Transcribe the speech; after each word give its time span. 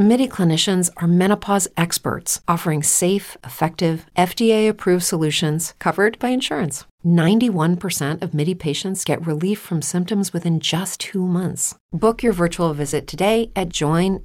MIDI 0.00 0.26
clinicians 0.28 0.88
are 0.96 1.06
menopause 1.06 1.68
experts 1.76 2.40
offering 2.48 2.82
safe, 2.82 3.36
effective, 3.44 4.06
FDA 4.16 4.66
approved 4.66 5.04
solutions 5.04 5.74
covered 5.78 6.18
by 6.18 6.30
insurance. 6.30 6.86
91% 7.04 8.22
of 8.22 8.32
MIDI 8.32 8.54
patients 8.54 9.04
get 9.04 9.26
relief 9.26 9.58
from 9.58 9.82
symptoms 9.82 10.32
within 10.32 10.58
just 10.58 11.00
two 11.00 11.26
months. 11.26 11.74
Book 11.92 12.22
your 12.22 12.32
virtual 12.32 12.72
visit 12.72 13.06
today 13.06 13.52
at 13.54 13.68
joinmidi.com. 13.68 14.24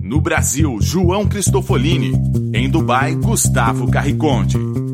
No 0.00 0.20
Brasil, 0.20 0.80
João 0.80 1.26
Cristofolini. 1.26 2.12
Em 2.54 2.70
Dubai, 2.70 3.14
Gustavo 3.14 3.90
Carriconde. 3.90 4.93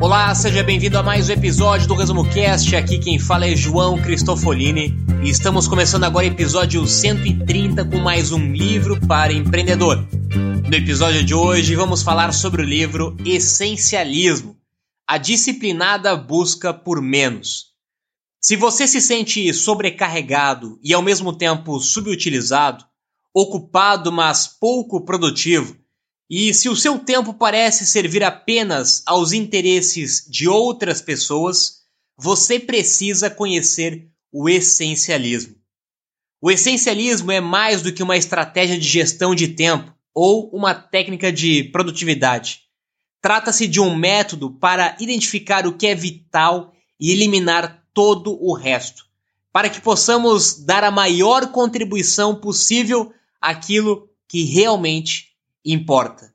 Olá, 0.00 0.32
seja 0.32 0.62
bem-vindo 0.62 0.96
a 0.96 1.02
mais 1.02 1.28
um 1.28 1.32
episódio 1.32 1.88
do 1.88 1.94
Resumo 1.94 2.24
Cast. 2.30 2.76
Aqui 2.76 3.00
quem 3.00 3.18
fala 3.18 3.46
é 3.46 3.56
João 3.56 4.00
Cristofolini 4.00 4.96
e 5.24 5.28
estamos 5.28 5.66
começando 5.66 6.04
agora 6.04 6.24
o 6.24 6.28
episódio 6.28 6.86
130 6.86 7.84
com 7.84 7.98
mais 7.98 8.30
um 8.30 8.52
livro 8.52 9.04
para 9.08 9.32
empreendedor. 9.32 10.06
No 10.70 10.72
episódio 10.72 11.24
de 11.24 11.34
hoje 11.34 11.74
vamos 11.74 12.04
falar 12.04 12.32
sobre 12.32 12.62
o 12.62 12.64
livro 12.64 13.16
Essencialismo 13.26 14.56
A 15.04 15.18
Disciplinada 15.18 16.14
Busca 16.14 16.72
por 16.72 17.02
Menos. 17.02 17.72
Se 18.40 18.54
você 18.54 18.86
se 18.86 19.00
sente 19.00 19.52
sobrecarregado 19.52 20.78
e 20.80 20.94
ao 20.94 21.02
mesmo 21.02 21.36
tempo 21.36 21.80
subutilizado, 21.80 22.84
ocupado 23.34 24.12
mas 24.12 24.46
pouco 24.46 25.04
produtivo, 25.04 25.76
e 26.30 26.52
se 26.52 26.68
o 26.68 26.76
seu 26.76 26.98
tempo 26.98 27.32
parece 27.32 27.86
servir 27.86 28.22
apenas 28.22 29.02
aos 29.06 29.32
interesses 29.32 30.26
de 30.28 30.46
outras 30.46 31.00
pessoas, 31.00 31.78
você 32.16 32.60
precisa 32.60 33.30
conhecer 33.30 34.08
o 34.30 34.48
essencialismo. 34.48 35.56
O 36.40 36.50
essencialismo 36.50 37.32
é 37.32 37.40
mais 37.40 37.80
do 37.80 37.92
que 37.92 38.02
uma 38.02 38.16
estratégia 38.16 38.78
de 38.78 38.86
gestão 38.86 39.34
de 39.34 39.48
tempo 39.48 39.92
ou 40.14 40.50
uma 40.50 40.74
técnica 40.74 41.32
de 41.32 41.64
produtividade. 41.64 42.60
Trata-se 43.22 43.66
de 43.66 43.80
um 43.80 43.96
método 43.96 44.50
para 44.50 44.96
identificar 45.00 45.66
o 45.66 45.76
que 45.76 45.86
é 45.86 45.94
vital 45.94 46.74
e 47.00 47.10
eliminar 47.10 47.84
todo 47.94 48.38
o 48.40 48.54
resto, 48.54 49.06
para 49.52 49.70
que 49.70 49.80
possamos 49.80 50.62
dar 50.64 50.84
a 50.84 50.90
maior 50.90 51.50
contribuição 51.50 52.34
possível 52.34 53.12
àquilo 53.40 54.08
que 54.28 54.44
realmente 54.44 55.27
importa. 55.72 56.34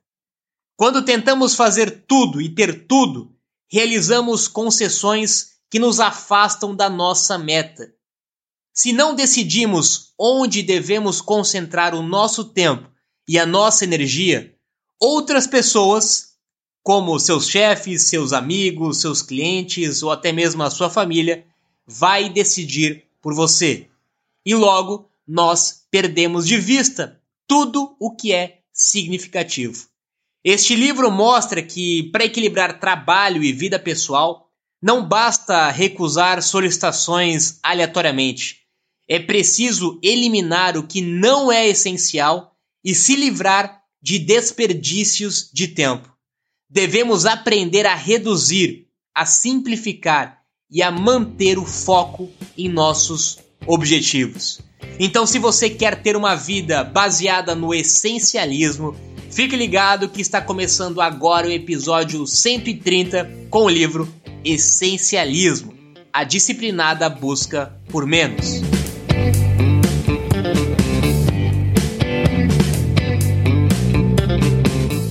Quando 0.76 1.04
tentamos 1.04 1.54
fazer 1.54 2.04
tudo 2.06 2.40
e 2.40 2.48
ter 2.48 2.86
tudo, 2.86 3.34
realizamos 3.70 4.48
concessões 4.48 5.54
que 5.70 5.78
nos 5.78 6.00
afastam 6.00 6.74
da 6.74 6.88
nossa 6.88 7.38
meta. 7.38 7.92
Se 8.72 8.92
não 8.92 9.14
decidimos 9.14 10.12
onde 10.18 10.62
devemos 10.62 11.20
concentrar 11.20 11.94
o 11.94 12.02
nosso 12.02 12.44
tempo 12.44 12.90
e 13.28 13.38
a 13.38 13.46
nossa 13.46 13.84
energia, 13.84 14.54
outras 15.00 15.46
pessoas, 15.46 16.34
como 16.82 17.18
seus 17.18 17.48
chefes, 17.48 18.08
seus 18.08 18.32
amigos, 18.32 19.00
seus 19.00 19.22
clientes 19.22 20.02
ou 20.02 20.10
até 20.10 20.32
mesmo 20.32 20.62
a 20.62 20.70
sua 20.70 20.90
família, 20.90 21.46
vai 21.86 22.28
decidir 22.28 23.04
por 23.22 23.34
você. 23.34 23.88
E 24.44 24.54
logo 24.54 25.08
nós 25.26 25.86
perdemos 25.90 26.46
de 26.46 26.56
vista 26.56 27.20
tudo 27.46 27.96
o 27.98 28.14
que 28.14 28.32
é 28.32 28.63
significativo. 28.74 29.86
Este 30.44 30.74
livro 30.74 31.10
mostra 31.10 31.62
que, 31.62 32.10
para 32.10 32.24
equilibrar 32.24 32.80
trabalho 32.80 33.42
e 33.42 33.52
vida 33.52 33.78
pessoal, 33.78 34.50
não 34.82 35.06
basta 35.08 35.70
recusar 35.70 36.42
solicitações 36.42 37.58
aleatoriamente. 37.62 38.58
É 39.08 39.18
preciso 39.18 39.98
eliminar 40.02 40.76
o 40.76 40.86
que 40.86 41.00
não 41.00 41.50
é 41.50 41.66
essencial 41.66 42.54
e 42.84 42.94
se 42.94 43.16
livrar 43.16 43.80
de 44.02 44.18
desperdícios 44.18 45.50
de 45.50 45.68
tempo. 45.68 46.12
Devemos 46.68 47.24
aprender 47.24 47.86
a 47.86 47.94
reduzir, 47.94 48.88
a 49.14 49.24
simplificar 49.24 50.42
e 50.70 50.82
a 50.82 50.90
manter 50.90 51.58
o 51.58 51.64
foco 51.64 52.30
em 52.58 52.68
nossos 52.68 53.38
objetivos. 53.66 54.60
Então, 54.98 55.26
se 55.26 55.38
você 55.38 55.68
quer 55.68 56.00
ter 56.02 56.16
uma 56.16 56.34
vida 56.34 56.84
baseada 56.84 57.54
no 57.54 57.74
essencialismo, 57.74 58.94
fique 59.30 59.56
ligado 59.56 60.08
que 60.08 60.20
está 60.20 60.40
começando 60.40 61.00
agora 61.00 61.48
o 61.48 61.52
episódio 61.52 62.26
130 62.26 63.30
com 63.50 63.64
o 63.64 63.68
livro 63.68 64.08
Essencialismo 64.44 65.74
A 66.12 66.22
Disciplinada 66.22 67.08
Busca 67.08 67.74
por 67.88 68.06
Menos. 68.06 68.62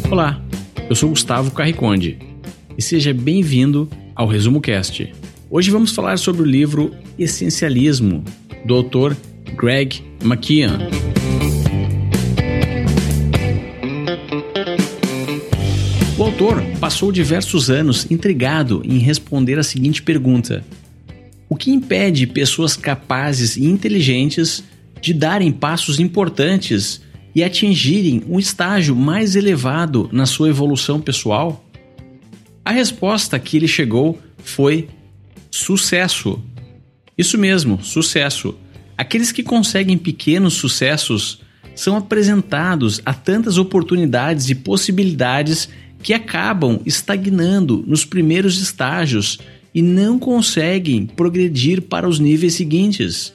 Olá, 0.10 0.40
eu 0.88 0.96
sou 0.96 1.10
Gustavo 1.10 1.50
Carriconde 1.52 2.20
e 2.78 2.82
seja 2.82 3.14
bem-vindo 3.14 3.90
ao 4.16 4.28
Resumo 4.28 4.62
Cast. 4.62 5.12
Hoje 5.50 5.72
vamos 5.72 5.92
falar 5.92 6.18
sobre 6.18 6.44
o 6.44 6.46
livro 6.46 6.96
Essencialismo, 7.18 8.24
do 8.66 8.74
autor 8.74 9.16
Greg 9.56 10.02
McKeon. 10.24 10.78
O 16.18 16.24
autor 16.24 16.64
passou 16.80 17.12
diversos 17.12 17.70
anos 17.70 18.10
intrigado 18.10 18.82
em 18.86 18.98
responder 18.98 19.60
a 19.60 19.64
seguinte 19.64 20.02
pergunta: 20.02 20.64
O 21.50 21.56
que 21.56 21.72
impede 21.72 22.26
pessoas 22.26 22.78
capazes 22.78 23.58
e 23.58 23.66
inteligentes 23.66 24.64
de 25.02 25.14
darem 25.14 25.52
passos 25.52 26.00
importantes 26.00 27.02
e 27.36 27.44
atingirem 27.44 28.24
um 28.30 28.40
estágio 28.40 28.96
mais 28.96 29.36
elevado 29.36 30.10
na 30.12 30.26
sua 30.26 30.50
evolução 30.50 31.02
pessoal? 31.02 31.64
A 32.64 32.72
resposta 32.72 33.38
que 33.38 33.58
ele 33.58 33.68
chegou 33.68 34.18
foi 34.38 34.88
sucesso. 35.52 36.42
Isso 37.18 37.38
mesmo, 37.38 37.84
sucesso. 37.84 38.56
Aqueles 38.98 39.32
que 39.32 39.44
conseguem 39.44 39.98
pequenos 39.98 40.54
sucessos 40.54 41.42
são 41.76 41.96
apresentados 41.96 43.02
a 43.06 43.14
tantas 43.14 43.58
oportunidades 43.58 44.50
e 44.50 44.56
possibilidades 44.56 45.70
que 46.02 46.14
acabam 46.14 46.82
estagnando 46.86 47.84
nos 47.88 48.06
primeiros 48.06 48.62
estágios 48.62 49.40
e 49.74 49.82
não 49.82 50.20
conseguem 50.20 51.06
progredir 51.06 51.82
para 51.82 52.08
os 52.08 52.20
níveis 52.20 52.54
seguintes. 52.54 53.34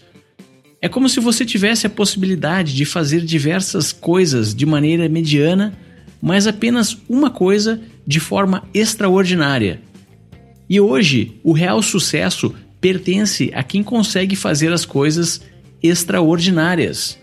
É 0.80 0.88
como 0.88 1.08
se 1.08 1.18
você 1.18 1.44
tivesse 1.44 1.86
a 1.86 1.90
possibilidade 1.90 2.74
de 2.74 2.84
fazer 2.84 3.22
diversas 3.22 3.90
coisas 3.92 4.54
de 4.54 4.64
maneira 4.64 5.08
mediana, 5.08 5.76
mas 6.22 6.46
apenas 6.46 6.96
uma 7.08 7.30
coisa 7.30 7.80
de 8.06 8.20
forma 8.20 8.62
extraordinária. 8.72 9.80
E 10.70 10.80
hoje, 10.80 11.40
o 11.42 11.52
real 11.52 11.82
sucesso 11.82 12.54
pertence 12.80 13.50
a 13.54 13.62
quem 13.62 13.82
consegue 13.82 14.36
fazer 14.36 14.72
as 14.72 14.84
coisas 14.84 15.40
extraordinárias. 15.82 17.18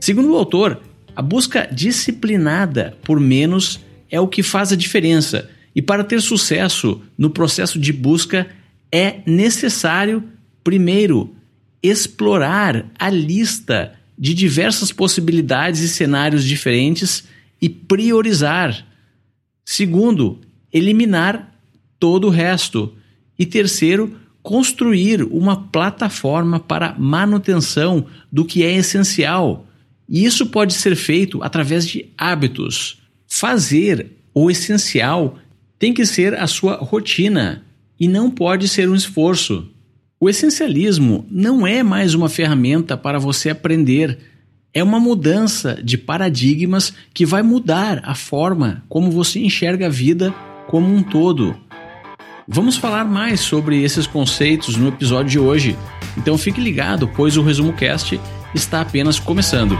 Segundo 0.00 0.32
o 0.32 0.36
autor, 0.36 0.80
a 1.14 1.22
busca 1.22 1.68
disciplinada 1.70 2.96
por 3.02 3.20
menos 3.20 3.80
é 4.10 4.20
o 4.20 4.28
que 4.28 4.42
faz 4.42 4.72
a 4.72 4.76
diferença, 4.76 5.48
e 5.74 5.80
para 5.80 6.02
ter 6.02 6.20
sucesso 6.20 7.00
no 7.16 7.30
processo 7.30 7.78
de 7.78 7.92
busca 7.92 8.48
é 8.90 9.20
necessário, 9.26 10.24
primeiro, 10.64 11.34
explorar 11.82 12.90
a 12.98 13.08
lista 13.08 13.94
de 14.18 14.34
diversas 14.34 14.92
possibilidades 14.92 15.80
e 15.80 15.88
cenários 15.88 16.44
diferentes 16.44 17.24
e 17.62 17.68
priorizar. 17.68 18.86
Segundo, 19.64 20.40
eliminar 20.72 21.56
todo 21.98 22.26
o 22.26 22.30
resto. 22.30 22.94
E 23.38 23.46
terceiro, 23.46 24.16
construir 24.42 25.22
uma 25.22 25.68
plataforma 25.68 26.58
para 26.58 26.94
manutenção 26.98 28.06
do 28.30 28.44
que 28.44 28.62
é 28.62 28.74
essencial. 28.74 29.66
E 30.08 30.24
isso 30.24 30.46
pode 30.46 30.74
ser 30.74 30.96
feito 30.96 31.42
através 31.42 31.86
de 31.86 32.06
hábitos. 32.16 33.00
Fazer 33.26 34.12
o 34.34 34.50
essencial 34.50 35.38
tem 35.78 35.92
que 35.94 36.04
ser 36.04 36.34
a 36.34 36.46
sua 36.46 36.76
rotina 36.76 37.64
e 37.98 38.08
não 38.08 38.30
pode 38.30 38.66
ser 38.66 38.88
um 38.88 38.94
esforço. 38.94 39.68
O 40.18 40.28
essencialismo 40.28 41.26
não 41.30 41.66
é 41.66 41.82
mais 41.82 42.14
uma 42.14 42.28
ferramenta 42.28 42.96
para 42.96 43.18
você 43.18 43.50
aprender, 43.50 44.18
é 44.72 44.82
uma 44.82 45.00
mudança 45.00 45.80
de 45.82 45.96
paradigmas 45.96 46.92
que 47.14 47.24
vai 47.24 47.42
mudar 47.42 48.02
a 48.04 48.14
forma 48.14 48.84
como 48.88 49.10
você 49.10 49.40
enxerga 49.40 49.86
a 49.86 49.90
vida 49.90 50.34
como 50.68 50.94
um 50.94 51.02
todo. 51.02 51.56
Vamos 52.52 52.76
falar 52.76 53.04
mais 53.04 53.38
sobre 53.38 53.80
esses 53.80 54.08
conceitos 54.08 54.74
no 54.74 54.88
episódio 54.88 55.30
de 55.30 55.38
hoje, 55.38 55.78
então 56.16 56.36
fique 56.36 56.60
ligado, 56.60 57.06
pois 57.06 57.36
o 57.36 57.42
Resumo 57.42 57.72
Cast 57.72 58.20
está 58.52 58.80
apenas 58.80 59.20
começando. 59.20 59.78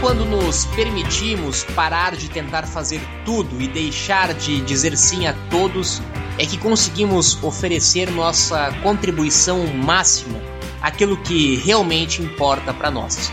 quando 0.00 0.24
nos 0.24 0.64
permitimos 0.64 1.62
parar 1.74 2.16
de 2.16 2.30
tentar 2.30 2.66
fazer 2.66 3.00
tudo 3.24 3.60
e 3.60 3.68
deixar 3.68 4.32
de 4.32 4.60
dizer 4.62 4.96
sim 4.96 5.26
a 5.26 5.34
todos, 5.50 6.00
é 6.38 6.46
que 6.46 6.56
conseguimos 6.56 7.42
oferecer 7.44 8.10
nossa 8.10 8.72
contribuição 8.82 9.66
máxima 9.66 10.40
àquilo 10.80 11.18
que 11.18 11.56
realmente 11.56 12.22
importa 12.22 12.72
para 12.72 12.90
nós. 12.90 13.30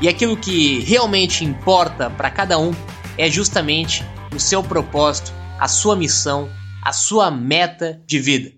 E 0.00 0.08
aquilo 0.08 0.36
que 0.36 0.80
realmente 0.80 1.44
importa 1.44 2.10
para 2.10 2.30
cada 2.30 2.58
um 2.58 2.72
é 3.16 3.30
justamente 3.30 4.02
o 4.34 4.40
seu 4.40 4.62
propósito, 4.62 5.32
a 5.58 5.68
sua 5.68 5.94
missão, 5.94 6.50
a 6.82 6.92
sua 6.92 7.30
meta 7.30 8.02
de 8.06 8.18
vida. 8.18 8.52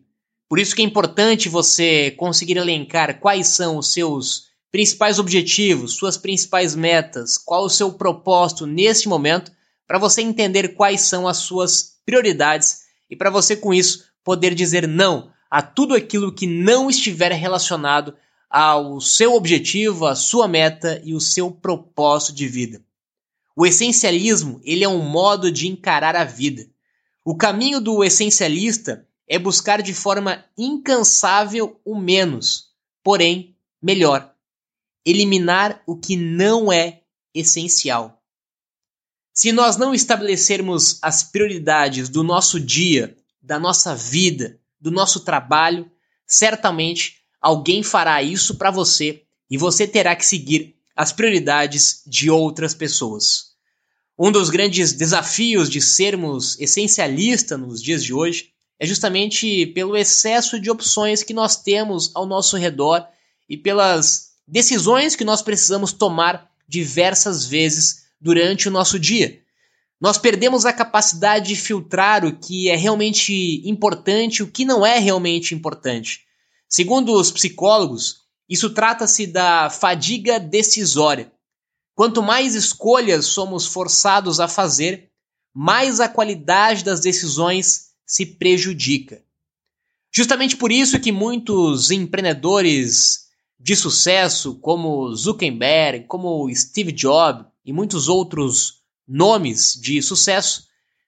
Por 0.49 0.59
isso 0.59 0.75
que 0.75 0.83
é 0.83 0.85
importante 0.85 1.49
você 1.49 2.13
conseguir 2.13 2.57
elencar 2.57 3.21
quais 3.21 3.49
são 3.49 3.77
os 3.77 3.93
seus 3.93 4.47
principais 4.73 5.19
objetivos, 5.19 5.95
suas 5.95 6.17
principais 6.17 6.75
metas, 6.75 7.37
qual 7.37 7.65
o 7.65 7.71
seu 7.71 7.93
propósito 7.93 8.67
nesse 8.67 9.09
momento, 9.09 9.53
para 9.87 9.99
você 9.99 10.23
entender 10.23 10.75
quais 10.75 11.03
são 11.03 11.29
as 11.29 11.39
suas 11.39 11.97
prioridades 12.05 12.81
e 13.11 13.17
para 13.17 13.31
você 13.31 13.57
com 13.57 13.73
isso 13.73 14.05
poder 14.25 14.55
dizer 14.55 14.89
não 14.89 15.31
a 15.51 15.63
tudo 15.63 15.95
aquilo 15.95 16.33
que 16.33 16.47
não 16.47 16.91
estiver 16.91 17.33
relacionado 17.33 18.15
ao 18.49 19.01
seu 19.01 19.35
objetivo, 19.35 20.07
à 20.07 20.15
sua 20.15 20.47
meta 20.47 21.01
e 21.05 21.15
o 21.15 21.21
seu 21.21 21.51
propósito 21.51 22.35
de 22.35 22.47
vida. 22.49 22.85
O 23.57 23.67
essencialismo, 23.67 24.61
ele 24.65 24.85
é 24.85 24.89
um 24.89 25.03
modo 25.03 25.51
de 25.51 25.67
encarar 25.67 26.15
a 26.15 26.25
vida. 26.25 26.67
O 27.25 27.37
caminho 27.37 27.81
do 27.81 28.05
essencialista 28.05 29.07
é 29.29 29.39
buscar 29.39 29.83
de 29.83 29.95
forma 29.95 30.45
incansável 30.57 31.81
o 31.85 31.99
menos, 31.99 32.71
porém 33.03 33.57
melhor 33.83 34.33
eliminar 35.07 35.81
o 35.87 35.97
que 35.97 36.17
não 36.17 36.73
é 36.73 37.03
essencial. 37.33 38.21
Se 39.33 39.53
nós 39.53 39.77
não 39.77 39.95
estabelecermos 39.95 40.99
as 41.01 41.23
prioridades 41.23 42.09
do 42.09 42.25
nosso 42.25 42.59
dia, 42.59 43.17
da 43.41 43.59
nossa 43.59 43.95
vida, 43.95 44.59
do 44.81 44.91
nosso 44.91 45.21
trabalho, 45.21 45.91
certamente 46.27 47.26
alguém 47.41 47.83
fará 47.83 48.23
isso 48.23 48.57
para 48.57 48.71
você 48.71 49.23
e 49.51 49.57
você 49.57 49.87
terá 49.87 50.15
que 50.17 50.27
seguir 50.27 50.77
as 50.95 51.13
prioridades 51.13 52.03
de 52.07 52.31
outras 52.31 52.75
pessoas. 52.75 53.57
Um 54.19 54.33
dos 54.33 54.49
grandes 54.49 54.93
desafios 54.93 55.69
de 55.69 55.81
sermos 55.81 56.59
essencialistas 56.59 57.61
nos 57.61 57.83
dias 57.83 58.03
de 58.03 58.15
hoje 58.15 58.51
é 58.79 58.87
justamente 58.87 59.67
pelo 59.67 59.97
excesso 59.97 60.59
de 60.59 60.71
opções 60.71 61.23
que 61.23 61.35
nós 61.35 61.57
temos 61.57 62.11
ao 62.15 62.27
nosso 62.27 62.57
redor 62.57 63.07
e 63.49 63.57
pelas 63.57 64.31
decisões 64.47 65.15
que 65.15 65.25
nós 65.25 65.43
precisamos 65.43 65.93
tomar 65.93 66.51
diversas 66.69 67.45
vezes 67.47 68.07
durante 68.21 68.69
o 68.69 68.71
nosso 68.71 68.99
dia. 68.99 69.41
Nós 70.01 70.19
perdemos 70.19 70.67
a 70.67 70.73
capacidade 70.73 71.49
de 71.49 71.57
filtrar 71.57 72.25
o 72.25 72.37
que 72.37 72.69
é 72.69 72.77
realmente 72.77 73.63
importante 73.69 74.39
e 74.39 74.43
o 74.43 74.51
que 74.51 74.65
não 74.65 74.85
é 74.85 74.99
realmente 74.99 75.55
importante. 75.55 76.26
Segundo 76.69 77.13
os 77.13 77.31
psicólogos, 77.31 78.23
isso 78.49 78.71
trata-se 78.71 79.27
da 79.27 79.71
fadiga 79.71 80.39
decisória. 80.39 81.33
Quanto 81.95 82.23
mais 82.23 82.55
escolhas 82.55 83.27
somos 83.27 83.67
forçados 83.67 84.39
a 84.41 84.49
fazer, 84.49 85.11
mais 85.55 86.01
a 86.01 86.09
qualidade 86.09 86.85
das 86.85 87.01
decisões 87.01 87.87
se 88.05 88.27
prejudica. 88.27 89.23
Justamente 90.13 90.57
por 90.57 90.71
isso 90.71 91.01
que 91.01 91.11
muitos 91.11 91.91
empreendedores 91.91 93.27
de 93.59 93.75
sucesso 93.75 94.55
como 94.57 95.15
Zuckerberg, 95.15 96.07
como 96.07 96.49
Steve 96.55 96.93
Jobs 96.93 97.47
e 97.65 97.73
muitos 97.73 98.09
outros 98.09 98.83
nomes 99.07 99.75
de 99.81 100.01
sucesso 100.03 100.67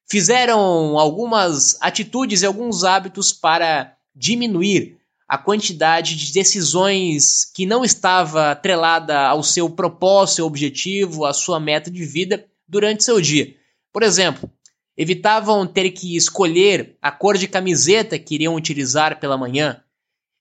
fizeram 0.08 0.98
algumas 0.98 1.76
atitudes 1.80 2.42
e 2.42 2.46
alguns 2.46 2.84
hábitos 2.84 3.32
para 3.32 3.96
diminuir 4.14 4.97
a 5.28 5.36
quantidade 5.36 6.16
de 6.16 6.32
decisões 6.32 7.44
que 7.44 7.66
não 7.66 7.84
estava 7.84 8.52
atrelada 8.52 9.26
ao 9.26 9.42
seu 9.42 9.68
propósito, 9.68 10.36
seu 10.36 10.46
objetivo, 10.46 11.26
à 11.26 11.34
sua 11.34 11.60
meta 11.60 11.90
de 11.90 12.02
vida 12.02 12.48
durante 12.66 13.04
seu 13.04 13.20
dia. 13.20 13.54
Por 13.92 14.02
exemplo, 14.02 14.50
evitavam 14.96 15.66
ter 15.66 15.90
que 15.90 16.16
escolher 16.16 16.96
a 17.02 17.12
cor 17.12 17.36
de 17.36 17.46
camiseta 17.46 18.18
que 18.18 18.36
iriam 18.36 18.54
utilizar 18.54 19.20
pela 19.20 19.36
manhã, 19.36 19.82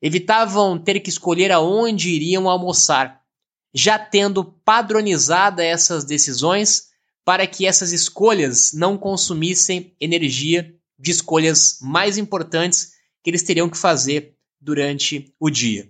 evitavam 0.02 0.80
ter 0.80 1.02
que 1.02 1.10
escolher 1.10 1.52
aonde 1.52 2.10
iriam 2.10 2.50
almoçar, 2.50 3.22
já 3.74 4.00
tendo 4.00 4.44
padronizada 4.44 5.66
essas 5.66 6.06
decisões 6.06 6.88
para 7.26 7.46
que 7.46 7.66
essas 7.66 7.92
escolhas 7.92 8.72
não 8.74 8.98
consumissem 8.98 9.94
energia 10.00 10.74
de 10.98 11.12
escolhas 11.12 11.78
mais 11.82 12.18
importantes 12.18 12.94
que 13.22 13.30
eles 13.30 13.44
teriam 13.44 13.70
que 13.70 13.78
fazer 13.78 14.37
durante 14.60 15.34
o 15.40 15.50
dia. 15.50 15.90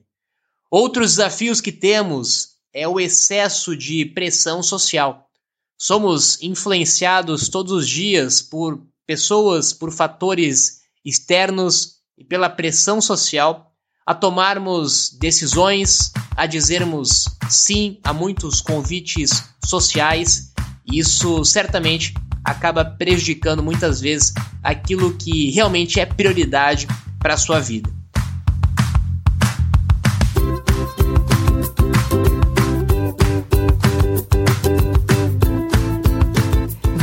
Outros 0.69 1.11
desafios 1.11 1.61
que 1.61 1.71
temos 1.71 2.57
é 2.73 2.87
o 2.87 2.99
excesso 2.99 3.75
de 3.75 4.05
pressão 4.05 4.61
social. 4.61 5.27
Somos 5.77 6.41
influenciados 6.41 7.49
todos 7.49 7.71
os 7.71 7.87
dias 7.87 8.41
por 8.41 8.81
pessoas, 9.05 9.71
por 9.71 9.91
fatores 9.91 10.81
externos 11.05 11.97
e 12.17 12.23
pela 12.23 12.49
pressão 12.49 12.99
social 12.99 13.67
a 14.05 14.15
tomarmos 14.15 15.09
decisões, 15.19 16.13
a 16.35 16.45
dizermos 16.45 17.25
sim 17.49 17.99
a 18.03 18.13
muitos 18.13 18.61
convites 18.61 19.43
sociais. 19.65 20.53
Isso 20.89 21.43
certamente 21.43 22.13
acaba 22.41 22.85
prejudicando 22.85 23.61
muitas 23.61 23.99
vezes 23.99 24.33
aquilo 24.63 25.13
que 25.17 25.51
realmente 25.51 25.99
é 25.99 26.05
prioridade 26.05 26.87
para 27.19 27.33
a 27.33 27.37
sua 27.37 27.59
vida. 27.59 27.96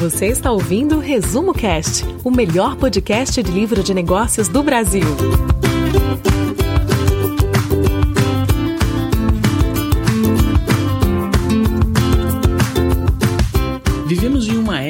Você 0.05 0.27
está 0.27 0.53
ouvindo 0.53 0.97
o 0.97 0.99
Resumo 0.99 1.55
Cast, 1.55 2.05
o 2.23 2.31
melhor 2.31 2.77
podcast 2.77 3.43
de 3.43 3.51
livro 3.51 3.83
de 3.83 3.95
negócios 3.95 4.49
do 4.49 4.63
Brasil. 4.63 5.07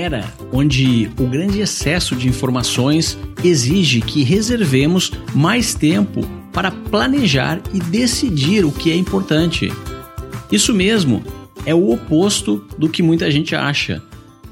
era 0.05 0.25
onde 0.53 1.09
o 1.17 1.27
grande 1.29 1.61
excesso 1.61 2.17
de 2.17 2.29
informações 2.29 3.17
exige 3.45 4.01
que 4.01 4.25
reservemos 4.25 5.13
mais 5.33 5.75
tempo 5.75 6.23
para 6.53 6.73
planejar 6.73 7.63
e 7.73 7.79
decidir 7.79 8.65
o 8.65 8.73
que 8.73 8.91
é 8.91 8.97
importante. 8.97 9.73
Isso 10.51 10.75
mesmo, 10.75 11.23
é 11.65 11.73
o 11.73 11.91
oposto 11.91 12.65
do 12.77 12.89
que 12.89 13.03
muita 13.03 13.31
gente 13.31 13.55
acha. 13.55 14.03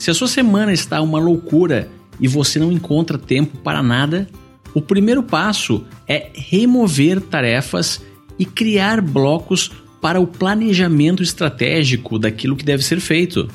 Se 0.03 0.11
a 0.11 0.15
sua 0.15 0.27
semana 0.27 0.73
está 0.73 1.01
uma 1.01 1.21
loucura 1.21 1.89
e 2.19 2.27
você 2.27 2.59
não 2.59 2.73
encontra 2.73 3.17
tempo 3.17 3.59
para 3.59 3.85
nada, 3.85 4.29
o 4.75 4.83
primeiro 4.83 5.23
passo 5.23 5.87
é 6.09 6.29
remover 6.35 7.21
tarefas 7.21 8.03
e 8.37 8.45
criar 8.45 9.01
blocos 9.01 9.71
para 10.01 10.21
o 10.21 10.27
planejamento 10.27 11.23
estratégico 11.23 12.19
daquilo 12.19 12.57
que 12.57 12.65
deve 12.65 12.83
ser 12.83 12.99
feito. 12.99 13.49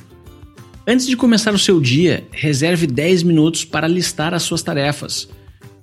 Antes 0.88 1.06
de 1.06 1.18
começar 1.18 1.54
o 1.54 1.60
seu 1.60 1.82
dia, 1.82 2.26
reserve 2.32 2.88
10 2.88 3.24
minutos 3.24 3.66
para 3.66 3.86
listar 3.86 4.34
as 4.34 4.44
suas 4.44 4.64
tarefas. 4.64 5.28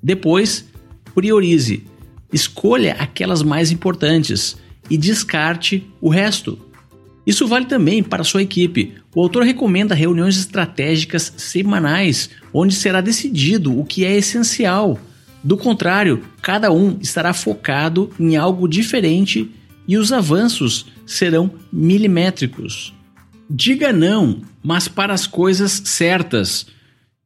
Depois, 0.02 0.66
priorize. 1.14 1.84
Escolha 2.32 2.96
aquelas 2.98 3.42
mais 3.42 3.70
importantes 3.70 4.56
e 4.88 4.96
descarte 4.96 5.86
o 6.00 6.08
resto. 6.08 6.58
Isso 7.26 7.46
vale 7.46 7.66
também 7.66 8.02
para 8.02 8.24
sua 8.24 8.42
equipe. 8.42 8.94
O 9.14 9.22
autor 9.22 9.44
recomenda 9.44 9.94
reuniões 9.94 10.36
estratégicas 10.36 11.32
semanais, 11.36 12.30
onde 12.52 12.74
será 12.74 13.00
decidido 13.00 13.78
o 13.78 13.84
que 13.84 14.04
é 14.04 14.14
essencial. 14.16 14.98
Do 15.42 15.56
contrário, 15.56 16.22
cada 16.42 16.70
um 16.70 16.98
estará 17.00 17.32
focado 17.32 18.10
em 18.18 18.36
algo 18.36 18.68
diferente 18.68 19.50
e 19.86 19.96
os 19.96 20.12
avanços 20.12 20.86
serão 21.06 21.50
milimétricos. 21.72 22.94
Diga 23.48 23.92
não, 23.92 24.40
mas 24.62 24.88
para 24.88 25.12
as 25.12 25.26
coisas 25.26 25.82
certas. 25.84 26.66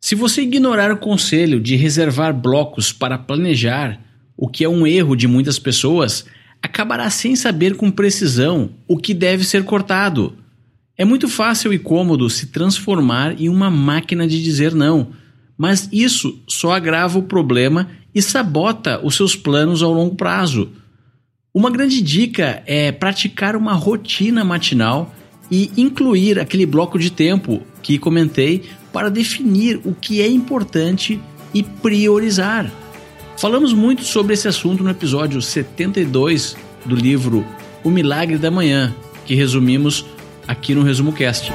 Se 0.00 0.14
você 0.14 0.43
ignorar 0.43 0.90
o 0.93 0.99
conselho 0.99 1.61
de 1.61 1.76
reservar 1.76 2.33
blocos 2.33 2.93
para 2.93 3.19
planejar, 3.19 4.00
o 4.37 4.49
que 4.49 4.64
é 4.64 4.69
um 4.69 4.87
erro 4.87 5.17
de 5.17 5.26
muitas 5.26 5.59
pessoas, 5.59 6.25
acabará 6.62 7.09
sem 7.11 7.37
saber 7.37 7.77
com 7.77 7.91
precisão 7.91 8.71
o 8.87 8.97
que 8.97 9.15
deve 9.15 9.45
ser 9.45 9.65
cortado. 9.65 10.37
É 10.97 11.05
muito 11.05 11.29
fácil 11.29 11.73
e 11.73 11.79
cômodo 11.79 12.29
se 12.29 12.47
transformar 12.47 13.41
em 13.41 13.49
uma 13.49 13.71
máquina 13.71 14.27
de 14.27 14.43
dizer 14.43 14.75
não, 14.75 15.11
mas 15.57 15.88
isso 15.93 16.41
só 16.49 16.73
agrava 16.73 17.19
o 17.19 17.23
problema 17.23 17.88
e 18.15 18.21
sabota 18.21 19.00
os 19.05 19.15
seus 19.15 19.37
planos 19.37 19.83
ao 19.83 19.93
longo 19.93 20.17
prazo. 20.17 20.71
Uma 21.55 21.71
grande 21.71 22.03
dica 22.03 22.62
é 22.67 22.93
praticar 22.93 23.57
uma 23.57 23.73
rotina 23.73 24.45
matinal 24.45 25.15
e 25.50 25.71
incluir 25.77 26.38
aquele 26.38 26.67
bloco 26.67 26.99
de 26.99 27.11
tempo 27.11 27.62
que 27.83 27.99
comentei 27.99 28.65
para 28.93 29.09
definir 29.09 29.81
o 29.85 29.95
que 29.95 30.21
é 30.21 30.29
importante 30.29 31.21
e 31.55 31.62
priorizar. 31.62 32.71
Falamos 33.38 33.73
muito 33.73 34.02
sobre 34.02 34.35
esse 34.35 34.49
assunto 34.49 34.83
no 34.83 34.90
episódio 34.90 35.40
72 35.40 36.57
do 36.85 36.97
livro 36.97 37.47
O 37.85 37.88
Milagre 37.88 38.37
da 38.37 38.50
Manhã, 38.50 38.92
que 39.25 39.37
resumimos 39.37 40.04
aqui 40.49 40.75
no 40.75 40.83
Resumo 40.83 41.12
Cast. 41.12 41.52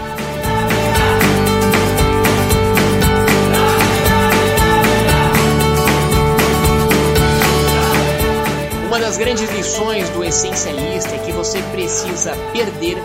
Uma 8.88 9.00
das 9.00 9.18
grandes 9.18 9.54
lições 9.54 10.10
do 10.12 10.24
essencialista 10.24 11.16
é 11.16 11.18
que 11.18 11.34
você 11.34 11.62
precisa 11.74 12.34
perder 12.54 12.96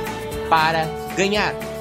para 0.48 0.84
ganhar. 1.16 1.77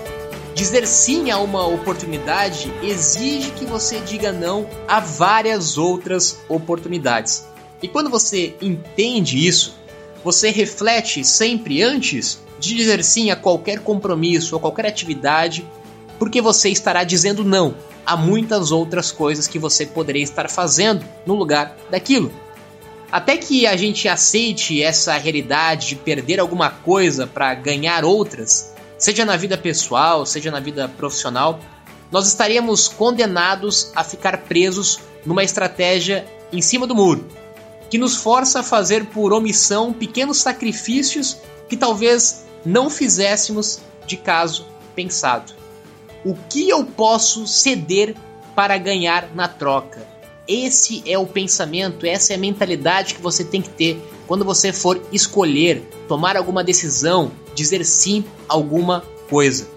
Dizer 0.57 0.87
sim 0.87 1.29
a 1.29 1.37
uma 1.37 1.67
oportunidade 1.67 2.73
exige 2.81 3.51
que 3.51 3.63
você 3.63 3.99
diga 3.99 4.31
não 4.31 4.67
a 4.87 4.99
várias 4.99 5.77
outras 5.77 6.39
oportunidades. 6.49 7.45
E 7.79 7.87
quando 7.87 8.09
você 8.09 8.55
entende 8.59 9.47
isso, 9.47 9.75
você 10.23 10.49
reflete 10.49 11.23
sempre 11.23 11.83
antes 11.83 12.39
de 12.57 12.73
dizer 12.73 13.03
sim 13.03 13.29
a 13.29 13.35
qualquer 13.35 13.81
compromisso 13.81 14.55
ou 14.55 14.59
qualquer 14.59 14.87
atividade, 14.87 15.63
porque 16.17 16.41
você 16.41 16.69
estará 16.69 17.03
dizendo 17.03 17.43
não 17.43 17.75
a 18.03 18.17
muitas 18.17 18.71
outras 18.71 19.11
coisas 19.11 19.45
que 19.45 19.59
você 19.59 19.85
poderia 19.85 20.23
estar 20.23 20.49
fazendo 20.49 21.05
no 21.23 21.35
lugar 21.35 21.77
daquilo. 21.91 22.33
Até 23.11 23.37
que 23.37 23.67
a 23.67 23.77
gente 23.77 24.09
aceite 24.09 24.81
essa 24.81 25.15
realidade 25.19 25.89
de 25.89 25.97
perder 25.97 26.39
alguma 26.39 26.71
coisa 26.71 27.27
para 27.27 27.53
ganhar 27.53 28.03
outras, 28.03 28.75
seja 28.97 29.25
na 29.25 29.37
vida 29.37 29.57
pessoal, 29.57 30.25
seja 30.25 30.51
na 30.51 30.59
vida 30.59 30.87
profissional, 30.87 31.59
nós 32.11 32.27
estaríamos 32.27 32.87
condenados 32.87 33.91
a 33.95 34.03
ficar 34.03 34.37
presos 34.43 34.99
numa 35.25 35.43
estratégia 35.43 36.25
em 36.51 36.61
cima 36.61 36.87
do 36.87 36.95
muro, 36.95 37.27
que 37.89 37.97
nos 37.97 38.15
força 38.15 38.61
a 38.61 38.63
fazer 38.63 39.05
por 39.07 39.33
omissão 39.33 39.93
pequenos 39.93 40.37
sacrifícios 40.37 41.37
que 41.67 41.75
talvez 41.75 42.45
não 42.65 42.89
fizéssemos 42.89 43.79
de 44.05 44.17
caso 44.17 44.65
pensado. 44.95 45.53
O 46.25 46.33
que 46.33 46.69
eu 46.69 46.85
posso 46.85 47.45
ceder 47.45 48.15
para 48.55 48.77
ganhar 48.77 49.29
na 49.35 49.47
troca? 49.47 50.16
Esse 50.47 51.03
é 51.05 51.17
o 51.17 51.25
pensamento, 51.25 52.05
essa 52.05 52.33
é 52.33 52.35
a 52.35 52.39
mentalidade 52.39 53.13
que 53.13 53.21
você 53.21 53.43
tem 53.43 53.61
que 53.61 53.69
ter 53.69 54.01
quando 54.25 54.45
você 54.45 54.71
for 54.71 55.01
escolher, 55.11 55.81
tomar 56.07 56.37
alguma 56.37 56.63
decisão, 56.63 57.31
dizer 57.53 57.83
sim 57.85 58.23
a 58.47 58.53
alguma 58.53 59.01
coisa. 59.29 59.67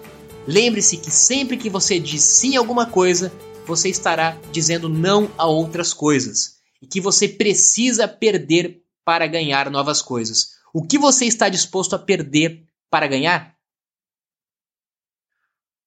Lembre-se 0.47 0.97
que 0.97 1.11
sempre 1.11 1.57
que 1.57 1.69
você 1.69 1.99
diz 1.99 2.23
sim 2.23 2.55
a 2.55 2.59
alguma 2.59 2.85
coisa, 2.85 3.31
você 3.65 3.89
estará 3.89 4.37
dizendo 4.51 4.89
não 4.89 5.29
a 5.37 5.45
outras 5.45 5.93
coisas 5.93 6.55
e 6.81 6.87
que 6.87 6.99
você 6.99 7.27
precisa 7.27 8.07
perder 8.07 8.81
para 9.05 9.27
ganhar 9.27 9.69
novas 9.69 10.01
coisas. 10.01 10.51
O 10.73 10.83
que 10.83 10.97
você 10.97 11.25
está 11.25 11.49
disposto 11.49 11.95
a 11.95 11.99
perder 11.99 12.63
para 12.89 13.07
ganhar? 13.07 13.50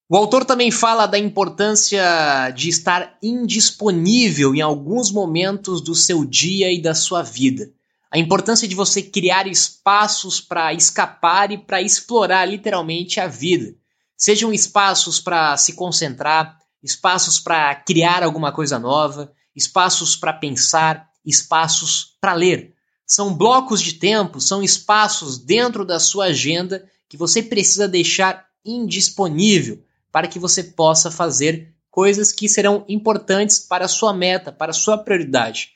O 0.06 0.18
autor 0.18 0.44
também 0.44 0.70
fala 0.70 1.06
da 1.06 1.18
importância 1.18 2.50
de 2.54 2.68
estar 2.68 3.16
indisponível 3.22 4.54
em 4.54 4.60
alguns 4.60 5.10
momentos 5.10 5.80
do 5.80 5.94
seu 5.94 6.26
dia 6.26 6.70
e 6.70 6.80
da 6.80 6.94
sua 6.94 7.22
vida. 7.22 7.72
A 8.10 8.18
importância 8.18 8.68
de 8.68 8.74
você 8.74 9.00
criar 9.00 9.46
espaços 9.46 10.42
para 10.42 10.74
escapar 10.74 11.50
e 11.50 11.56
para 11.56 11.80
explorar 11.80 12.44
literalmente 12.44 13.18
a 13.18 13.26
vida. 13.26 13.74
Sejam 14.14 14.52
espaços 14.52 15.18
para 15.18 15.56
se 15.56 15.72
concentrar, 15.72 16.58
espaços 16.82 17.40
para 17.40 17.74
criar 17.74 18.22
alguma 18.22 18.52
coisa 18.52 18.78
nova, 18.78 19.32
espaços 19.56 20.14
para 20.14 20.34
pensar, 20.34 21.08
espaços 21.24 22.14
para 22.20 22.34
ler. 22.34 22.74
São 23.06 23.34
blocos 23.34 23.80
de 23.80 23.94
tempo, 23.94 24.38
são 24.38 24.62
espaços 24.62 25.38
dentro 25.38 25.82
da 25.82 25.98
sua 25.98 26.26
agenda 26.26 26.86
que 27.08 27.16
você 27.16 27.42
precisa 27.42 27.88
deixar 27.88 28.46
indisponível 28.62 29.82
para 30.14 30.28
que 30.28 30.38
você 30.38 30.62
possa 30.62 31.10
fazer 31.10 31.74
coisas 31.90 32.30
que 32.30 32.48
serão 32.48 32.84
importantes 32.88 33.58
para 33.58 33.86
a 33.86 33.88
sua 33.88 34.14
meta, 34.14 34.52
para 34.52 34.70
a 34.70 34.72
sua 34.72 34.96
prioridade. 34.96 35.70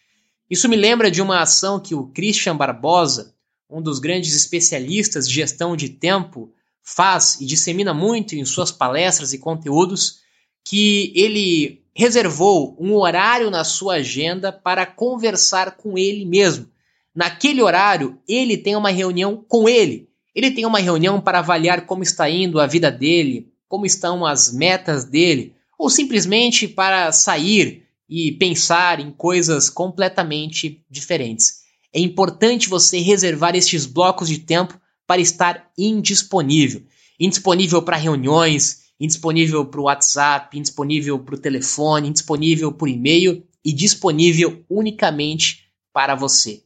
Isso 0.49 0.69
me 0.69 0.77
lembra 0.77 1.11
de 1.11 1.21
uma 1.21 1.41
ação 1.41 1.81
que 1.81 1.93
o 1.93 2.07
Christian 2.07 2.57
Barbosa, 2.57 3.35
um 3.69 3.83
dos 3.83 3.99
grandes 3.99 4.37
especialistas 4.37 5.27
de 5.27 5.35
gestão 5.35 5.75
de 5.77 5.89
tempo, 5.89 6.53
faz 6.85 7.41
e 7.41 7.47
dissemina 7.47 7.93
muito 7.93 8.37
em 8.37 8.45
suas 8.45 8.71
palestras 8.71 9.33
e 9.33 9.39
conteúdos, 9.39 10.21
que 10.65 11.13
ele 11.17 11.83
reservou 11.93 12.77
um 12.79 12.95
horário 12.95 13.51
na 13.51 13.65
sua 13.65 13.95
agenda 13.95 14.53
para 14.53 14.87
conversar 14.87 15.73
com 15.73 15.99
ele 15.99 16.25
mesmo. 16.25 16.69
Naquele 17.13 17.61
horário, 17.61 18.17
ele 18.29 18.57
tem 18.57 18.77
uma 18.77 18.91
reunião 18.91 19.45
com 19.49 19.69
ele. 19.69 20.09
Ele 20.33 20.53
tem 20.53 20.65
uma 20.65 20.79
reunião 20.79 21.21
para 21.21 21.41
avaliar 21.41 21.87
como 21.87 22.05
está 22.05 22.31
indo 22.31 22.61
a 22.61 22.69
vida 22.69 22.89
dele, 22.89 23.53
como 23.69 23.87
estão 23.87 24.25
as 24.25 24.53
metas 24.53 25.05
dele, 25.05 25.55
ou 25.79 25.89
simplesmente 25.91 26.67
para 26.67 27.13
sair 27.13 27.87
e 28.09 28.33
pensar 28.33 29.01
em 29.01 29.13
coisas 29.13 29.69
completamente 29.69 30.85
diferentes. 30.91 31.59
É 31.93 32.01
importante 32.01 32.69
você 32.69 32.99
reservar 32.99 33.55
estes 33.55 33.87
blocos 33.87 34.29
de 34.29 34.39
tempo 34.39 34.79
para 35.07 35.21
estar 35.21 35.71
indisponível. 35.77 36.83
Indisponível 37.21 37.83
para 37.83 37.97
reuniões, 37.97 38.89
indisponível 39.01 39.65
para 39.65 39.81
o 39.81 39.85
WhatsApp, 39.85 40.59
indisponível 40.59 41.19
para 41.19 41.35
o 41.35 41.41
telefone, 41.41 42.09
indisponível 42.09 42.73
por 42.73 42.89
e-mail 42.89 43.45
e 43.65 43.73
disponível 43.73 44.65
unicamente 44.69 45.65
para 45.93 46.15
você. 46.15 46.63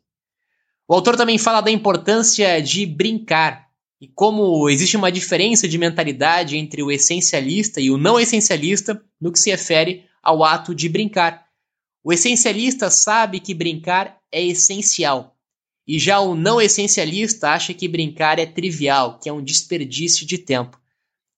O 0.88 0.94
autor 0.94 1.16
também 1.16 1.38
fala 1.38 1.60
da 1.60 1.70
importância 1.70 2.60
de 2.60 2.84
brincar 2.84 3.68
e 4.02 4.08
como 4.08 4.68
existe 4.68 4.96
uma 4.96 5.12
diferença 5.12 5.68
de 5.68 5.78
mentalidade 5.78 6.56
entre 6.56 6.82
o 6.82 6.90
essencialista 6.90 7.80
e 7.80 7.88
o 7.88 7.96
não 7.96 8.18
essencialista 8.18 9.00
no 9.20 9.30
que 9.30 9.38
se 9.38 9.48
refere 9.48 10.06
ao 10.20 10.42
ato 10.42 10.74
de 10.74 10.88
brincar. 10.88 11.46
O 12.02 12.12
essencialista 12.12 12.90
sabe 12.90 13.38
que 13.38 13.54
brincar 13.54 14.18
é 14.32 14.44
essencial, 14.44 15.36
e 15.86 16.00
já 16.00 16.18
o 16.18 16.34
não 16.34 16.60
essencialista 16.60 17.50
acha 17.50 17.72
que 17.72 17.86
brincar 17.86 18.40
é 18.40 18.46
trivial, 18.46 19.20
que 19.20 19.28
é 19.28 19.32
um 19.32 19.40
desperdício 19.40 20.26
de 20.26 20.36
tempo. 20.36 20.80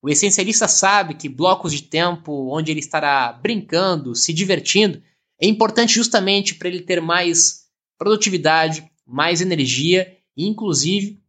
O 0.00 0.09
essencialista 0.09 0.66
sabe 0.66 1.16
que 1.16 1.28
blocos 1.28 1.71
de 1.71 1.83
tempo 1.83 2.49
onde 2.50 2.71
ele 2.71 2.80
estará 2.80 3.30
brincando, 3.30 4.14
se 4.14 4.33
divertindo, 4.33 5.02
é 5.38 5.47
importante 5.47 5.92
justamente 5.92 6.54
para 6.54 6.68
ele 6.68 6.80
ter 6.80 7.02
mais 7.02 7.64
produtividade, 7.99 8.90
mais 9.06 9.42
energia 9.42 10.16
e, 10.35 10.47
inclusive, 10.47 11.23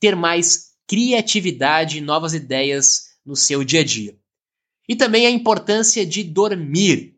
ter 0.00 0.16
mais 0.16 0.70
criatividade 0.88 1.98
e 1.98 2.00
novas 2.00 2.34
ideias 2.34 3.10
no 3.24 3.36
seu 3.36 3.62
dia 3.62 3.80
a 3.80 3.84
dia. 3.84 4.18
E 4.88 4.96
também 4.96 5.26
a 5.26 5.30
importância 5.30 6.04
de 6.04 6.24
dormir. 6.24 7.14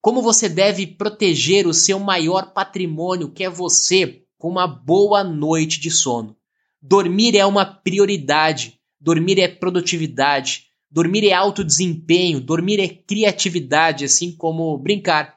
Como 0.00 0.22
você 0.22 0.48
deve 0.48 0.86
proteger 0.86 1.66
o 1.66 1.74
seu 1.74 1.98
maior 1.98 2.52
patrimônio, 2.52 3.32
que 3.32 3.42
é 3.42 3.50
você, 3.50 4.22
com 4.38 4.48
uma 4.48 4.66
boa 4.66 5.24
noite 5.24 5.80
de 5.80 5.90
sono. 5.90 6.36
Dormir 6.80 7.36
é 7.36 7.44
uma 7.44 7.64
prioridade, 7.64 8.78
dormir 9.00 9.40
é 9.40 9.48
produtividade, 9.48 10.66
dormir 10.90 11.26
é 11.26 11.32
alto 11.32 11.64
desempenho, 11.64 12.40
dormir 12.40 12.78
é 12.78 12.88
criatividade, 12.88 14.04
assim 14.04 14.30
como 14.30 14.78
brincar. 14.78 15.36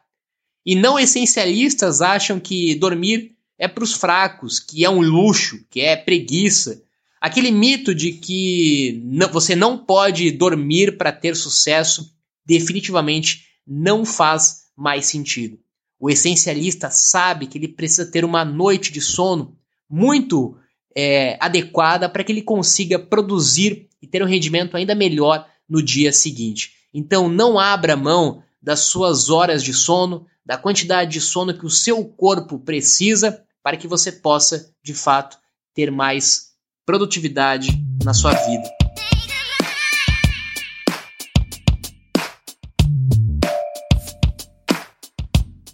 E 0.66 0.76
não 0.76 1.00
essencialistas 1.00 2.02
acham 2.02 2.40
que 2.40 2.76
dormir 2.76 3.36
é 3.58 3.68
para 3.68 3.84
os 3.84 3.94
fracos, 3.94 4.60
que 4.60 4.86
é 4.86 4.90
um 4.90 5.02
luxo, 5.02 5.66
que 5.70 5.82
é 5.82 5.96
preguiça. 5.96 6.84
Aquele 7.22 7.52
mito 7.52 7.94
de 7.94 8.14
que 8.14 9.04
você 9.32 9.56
não 9.56 9.78
pode 9.78 10.32
dormir 10.32 10.98
para 10.98 11.12
ter 11.12 11.36
sucesso 11.36 12.14
definitivamente 12.46 13.46
não 13.68 14.06
faz 14.06 14.64
mais 14.76 15.06
sentido. 15.06 15.60
O 16.00 16.10
essencialista 16.10 16.90
sabe 16.90 17.46
que 17.46 17.58
ele 17.58 17.68
precisa 17.68 18.10
ter 18.10 18.24
uma 18.24 18.46
noite 18.46 18.92
de 18.92 19.02
sono 19.02 19.58
muito 19.90 20.58
é, 20.96 21.38
adequada 21.42 22.08
para 22.08 22.24
que 22.24 22.32
ele 22.32 22.42
consiga 22.42 22.98
produzir 22.98 23.90
e 24.02 24.08
ter 24.08 24.24
um 24.24 24.28
rendimento 24.28 24.78
ainda 24.78 24.96
melhor 24.96 25.46
no 25.68 25.84
dia 25.84 26.14
seguinte. 26.14 26.72
Então 26.94 27.28
não 27.28 27.60
abra 27.60 27.98
mão 27.98 28.42
das 28.62 28.82
suas 28.82 29.30
horas 29.30 29.62
de 29.62 29.74
sono, 29.74 30.26
da 30.46 30.58
quantidade 30.58 31.12
de 31.12 31.22
sono 31.22 31.54
que 31.54 31.66
o 31.66 31.70
seu 31.70 32.04
corpo 32.06 32.60
precisa 32.60 33.44
para 33.62 33.78
que 33.78 33.88
você 33.88 34.12
possa, 34.12 34.74
de 34.84 34.94
fato, 34.94 35.38
ter 35.74 35.92
mais 35.92 36.49
produtividade 36.90 37.70
na 38.04 38.16
sua 38.16 38.32
vida. 38.32 38.64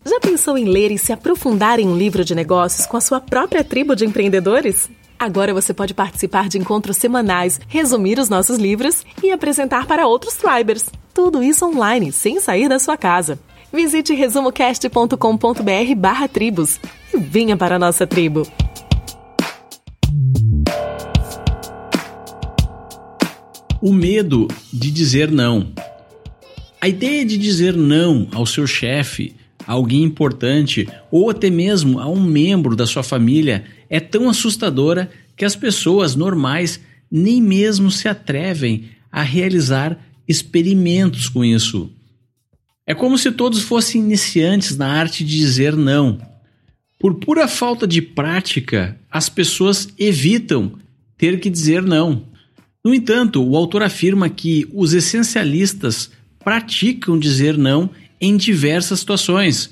Já 0.05 0.19
pensou 0.19 0.57
em 0.57 0.65
ler 0.65 0.91
e 0.91 0.97
se 0.97 1.13
aprofundar 1.13 1.79
em 1.79 1.87
um 1.87 1.95
livro 1.97 2.25
de 2.25 2.35
negócios 2.35 2.85
com 2.85 2.97
a 2.97 3.01
sua 3.01 3.21
própria 3.21 3.63
tribo 3.63 3.95
de 3.95 4.05
empreendedores? 4.05 4.89
Agora 5.17 5.53
você 5.53 5.73
pode 5.73 5.93
participar 5.93 6.49
de 6.49 6.57
encontros 6.57 6.97
semanais, 6.97 7.61
resumir 7.69 8.19
os 8.19 8.27
nossos 8.27 8.57
livros 8.57 9.05
e 9.23 9.31
apresentar 9.31 9.87
para 9.87 10.05
outros 10.05 10.33
Tribers. 10.33 10.89
Tudo 11.13 11.41
isso 11.41 11.65
online, 11.65 12.11
sem 12.11 12.41
sair 12.41 12.67
da 12.67 12.77
sua 12.77 12.97
casa. 12.97 13.39
Visite 13.71 14.13
resumocast.com.br 14.13 15.95
barra 15.95 16.27
tribos 16.27 16.77
e 17.13 17.17
venha 17.17 17.55
para 17.55 17.77
a 17.77 17.79
nossa 17.79 18.05
tribo. 18.05 18.45
O 23.87 23.93
medo 23.93 24.47
de 24.73 24.89
dizer 24.89 25.29
não. 25.29 25.71
A 26.81 26.89
ideia 26.89 27.23
de 27.23 27.37
dizer 27.37 27.77
não 27.77 28.27
ao 28.31 28.43
seu 28.43 28.65
chefe, 28.65 29.35
a 29.59 29.73
alguém 29.73 30.01
importante 30.01 30.89
ou 31.11 31.29
até 31.29 31.51
mesmo 31.51 31.99
a 31.99 32.09
um 32.09 32.19
membro 32.19 32.75
da 32.75 32.87
sua 32.87 33.03
família 33.03 33.63
é 33.87 33.99
tão 33.99 34.27
assustadora 34.27 35.11
que 35.37 35.45
as 35.45 35.55
pessoas 35.55 36.15
normais 36.15 36.79
nem 37.11 37.39
mesmo 37.39 37.91
se 37.91 38.07
atrevem 38.07 38.85
a 39.11 39.21
realizar 39.21 40.03
experimentos 40.27 41.29
com 41.29 41.45
isso. 41.45 41.91
É 42.87 42.95
como 42.95 43.19
se 43.19 43.31
todos 43.31 43.61
fossem 43.61 44.01
iniciantes 44.01 44.75
na 44.75 44.87
arte 44.87 45.23
de 45.23 45.37
dizer 45.37 45.75
não. 45.75 46.19
Por 46.99 47.19
pura 47.19 47.47
falta 47.47 47.85
de 47.85 48.01
prática, 48.01 48.99
as 49.11 49.29
pessoas 49.29 49.87
evitam 49.95 50.71
ter 51.19 51.39
que 51.39 51.51
dizer 51.51 51.83
não. 51.83 52.33
No 52.85 52.93
entanto, 52.93 53.43
o 53.43 53.57
autor 53.57 53.81
afirma 53.81 54.29
que 54.29 54.67
os 54.71 54.93
essencialistas 54.93 56.11
praticam 56.43 57.17
dizer 57.17 57.57
não 57.57 57.89
em 58.21 58.37
diversas 58.37 58.99
situações. 58.99 59.71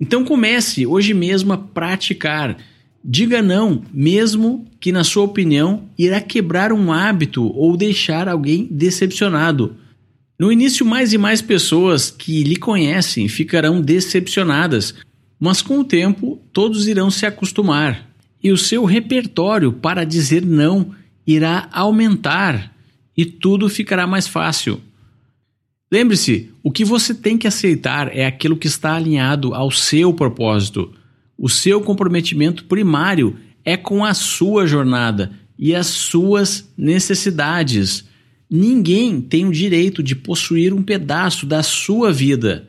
Então 0.00 0.24
comece 0.24 0.86
hoje 0.86 1.12
mesmo 1.12 1.52
a 1.52 1.58
praticar. 1.58 2.56
Diga 3.04 3.42
não, 3.42 3.82
mesmo 3.92 4.64
que, 4.80 4.90
na 4.90 5.04
sua 5.04 5.24
opinião, 5.24 5.84
irá 5.98 6.22
quebrar 6.22 6.72
um 6.72 6.90
hábito 6.90 7.44
ou 7.54 7.76
deixar 7.76 8.30
alguém 8.30 8.66
decepcionado. 8.70 9.76
No 10.40 10.50
início, 10.50 10.86
mais 10.86 11.12
e 11.12 11.18
mais 11.18 11.42
pessoas 11.42 12.10
que 12.10 12.42
lhe 12.42 12.56
conhecem 12.56 13.28
ficarão 13.28 13.82
decepcionadas, 13.82 14.94
mas 15.38 15.60
com 15.60 15.80
o 15.80 15.84
tempo 15.84 16.40
todos 16.50 16.88
irão 16.88 17.10
se 17.10 17.26
acostumar 17.26 18.08
e 18.42 18.50
o 18.50 18.56
seu 18.56 18.86
repertório 18.86 19.70
para 19.70 20.04
dizer 20.04 20.44
não 20.44 20.94
irá 21.26 21.68
aumentar 21.72 22.74
e 23.16 23.24
tudo 23.24 23.68
ficará 23.68 24.06
mais 24.06 24.26
fácil. 24.26 24.80
Lembre-se, 25.90 26.50
o 26.62 26.72
que 26.72 26.84
você 26.84 27.14
tem 27.14 27.38
que 27.38 27.46
aceitar 27.46 28.14
é 28.16 28.26
aquilo 28.26 28.56
que 28.56 28.66
está 28.66 28.96
alinhado 28.96 29.54
ao 29.54 29.70
seu 29.70 30.12
propósito. 30.12 30.92
O 31.38 31.48
seu 31.48 31.80
comprometimento 31.80 32.64
primário 32.64 33.36
é 33.64 33.76
com 33.76 34.04
a 34.04 34.12
sua 34.12 34.66
jornada 34.66 35.32
e 35.58 35.74
as 35.74 35.86
suas 35.86 36.72
necessidades. 36.76 38.04
Ninguém 38.50 39.20
tem 39.20 39.46
o 39.46 39.52
direito 39.52 40.02
de 40.02 40.16
possuir 40.16 40.72
um 40.72 40.82
pedaço 40.82 41.46
da 41.46 41.62
sua 41.62 42.12
vida. 42.12 42.68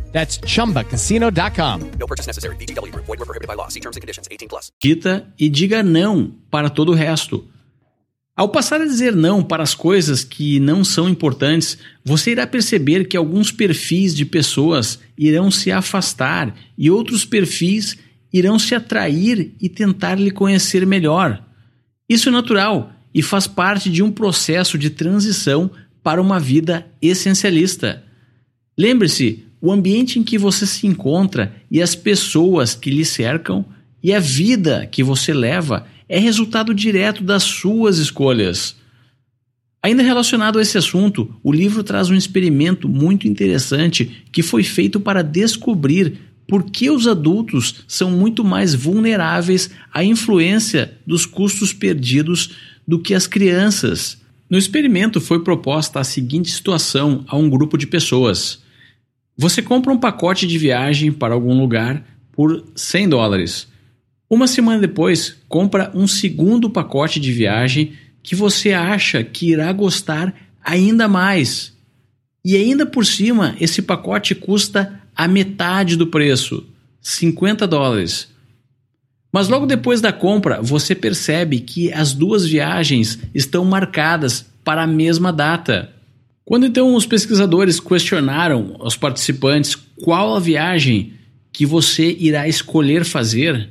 That's 0.11 0.39
chumbacasino.com. 0.45 1.97
No 1.99 2.07
purchase 2.07 2.27
necessary. 2.27 2.55
BGW. 2.57 2.91
Void 2.93 3.07
were 3.07 3.25
prohibited 3.25 3.47
by 3.47 3.55
law. 3.55 3.69
See 3.69 3.79
terms 3.79 3.97
and 3.97 4.01
conditions 4.01 4.27
18 4.29 4.47
plus. 4.49 4.71
Dita 4.81 5.27
e 5.39 5.49
diga 5.49 5.81
não 5.81 6.31
para 6.49 6.69
todo 6.69 6.91
o 6.91 6.95
resto. 6.95 7.47
Ao 8.35 8.49
passar 8.49 8.81
a 8.81 8.85
dizer 8.85 9.15
não 9.15 9.43
para 9.43 9.61
as 9.61 9.75
coisas 9.75 10.23
que 10.23 10.59
não 10.59 10.83
são 10.83 11.07
importantes, 11.07 11.77
você 12.03 12.31
irá 12.31 12.47
perceber 12.47 13.05
que 13.05 13.17
alguns 13.17 13.51
perfis 13.51 14.15
de 14.15 14.25
pessoas 14.25 14.99
irão 15.17 15.51
se 15.51 15.71
afastar 15.71 16.55
e 16.77 16.89
outros 16.89 17.25
perfis 17.25 17.97
irão 18.33 18.57
se 18.57 18.73
atrair 18.73 19.53
e 19.59 19.67
tentar 19.67 20.15
lhe 20.15 20.31
conhecer 20.31 20.85
melhor. 20.87 21.43
Isso 22.09 22.29
é 22.29 22.31
natural 22.31 22.91
e 23.13 23.21
faz 23.21 23.45
parte 23.47 23.89
de 23.89 24.01
um 24.01 24.11
processo 24.11 24.77
de 24.77 24.89
transição 24.89 25.69
para 26.01 26.21
uma 26.21 26.39
vida 26.39 26.87
essencialista. 27.01 28.03
Lembre-se, 28.77 29.45
o 29.61 29.71
ambiente 29.71 30.17
em 30.17 30.23
que 30.23 30.37
você 30.37 30.65
se 30.65 30.87
encontra 30.87 31.55
e 31.69 31.81
as 31.81 31.93
pessoas 31.93 32.73
que 32.73 32.89
lhe 32.89 33.05
cercam 33.05 33.63
e 34.03 34.13
a 34.13 34.19
vida 34.19 34.87
que 34.91 35.03
você 35.03 35.33
leva 35.33 35.85
é 36.09 36.17
resultado 36.17 36.73
direto 36.73 37.23
das 37.23 37.43
suas 37.43 37.99
escolhas. 37.99 38.75
Ainda 39.83 40.03
relacionado 40.03 40.59
a 40.59 40.61
esse 40.61 40.77
assunto, 40.77 41.33
o 41.43 41.51
livro 41.51 41.83
traz 41.83 42.09
um 42.09 42.15
experimento 42.15 42.89
muito 42.89 43.27
interessante 43.27 44.23
que 44.31 44.43
foi 44.43 44.63
feito 44.63 44.99
para 44.99 45.23
descobrir 45.23 46.19
por 46.47 46.65
que 46.65 46.89
os 46.89 47.07
adultos 47.07 47.83
são 47.87 48.11
muito 48.11 48.43
mais 48.43 48.75
vulneráveis 48.75 49.69
à 49.93 50.03
influência 50.03 50.97
dos 51.05 51.25
custos 51.25 51.71
perdidos 51.71 52.51
do 52.87 52.99
que 52.99 53.13
as 53.13 53.25
crianças. 53.25 54.21
No 54.49 54.57
experimento 54.57 55.21
foi 55.21 55.43
proposta 55.43 55.99
a 55.99 56.03
seguinte 56.03 56.51
situação 56.51 57.23
a 57.27 57.37
um 57.37 57.49
grupo 57.49 57.77
de 57.77 57.87
pessoas. 57.87 58.61
Você 59.41 59.59
compra 59.59 59.91
um 59.91 59.97
pacote 59.97 60.45
de 60.45 60.55
viagem 60.55 61.11
para 61.11 61.33
algum 61.33 61.59
lugar 61.59 62.05
por 62.31 62.63
100 62.75 63.09
dólares. 63.09 63.67
Uma 64.29 64.45
semana 64.45 64.79
depois, 64.79 65.35
compra 65.49 65.89
um 65.95 66.05
segundo 66.05 66.69
pacote 66.69 67.19
de 67.19 67.31
viagem 67.31 67.93
que 68.21 68.35
você 68.35 68.71
acha 68.71 69.23
que 69.23 69.49
irá 69.49 69.73
gostar 69.73 70.31
ainda 70.63 71.07
mais. 71.07 71.75
E 72.45 72.55
ainda 72.55 72.85
por 72.85 73.03
cima, 73.03 73.55
esse 73.59 73.81
pacote 73.81 74.35
custa 74.35 75.01
a 75.15 75.27
metade 75.27 75.95
do 75.95 76.05
preço, 76.05 76.63
50 77.01 77.65
dólares. 77.65 78.27
Mas 79.33 79.47
logo 79.47 79.65
depois 79.65 79.99
da 79.99 80.13
compra, 80.13 80.61
você 80.61 80.93
percebe 80.93 81.61
que 81.61 81.91
as 81.91 82.13
duas 82.13 82.45
viagens 82.45 83.17
estão 83.33 83.65
marcadas 83.65 84.45
para 84.63 84.83
a 84.83 84.87
mesma 84.87 85.33
data. 85.33 85.91
Quando 86.51 86.65
então 86.65 86.95
os 86.95 87.05
pesquisadores 87.05 87.79
questionaram 87.79 88.75
aos 88.77 88.97
participantes 88.97 89.73
qual 89.73 90.35
a 90.35 90.39
viagem 90.41 91.13
que 91.49 91.65
você 91.65 92.13
irá 92.19 92.45
escolher 92.45 93.05
fazer, 93.05 93.69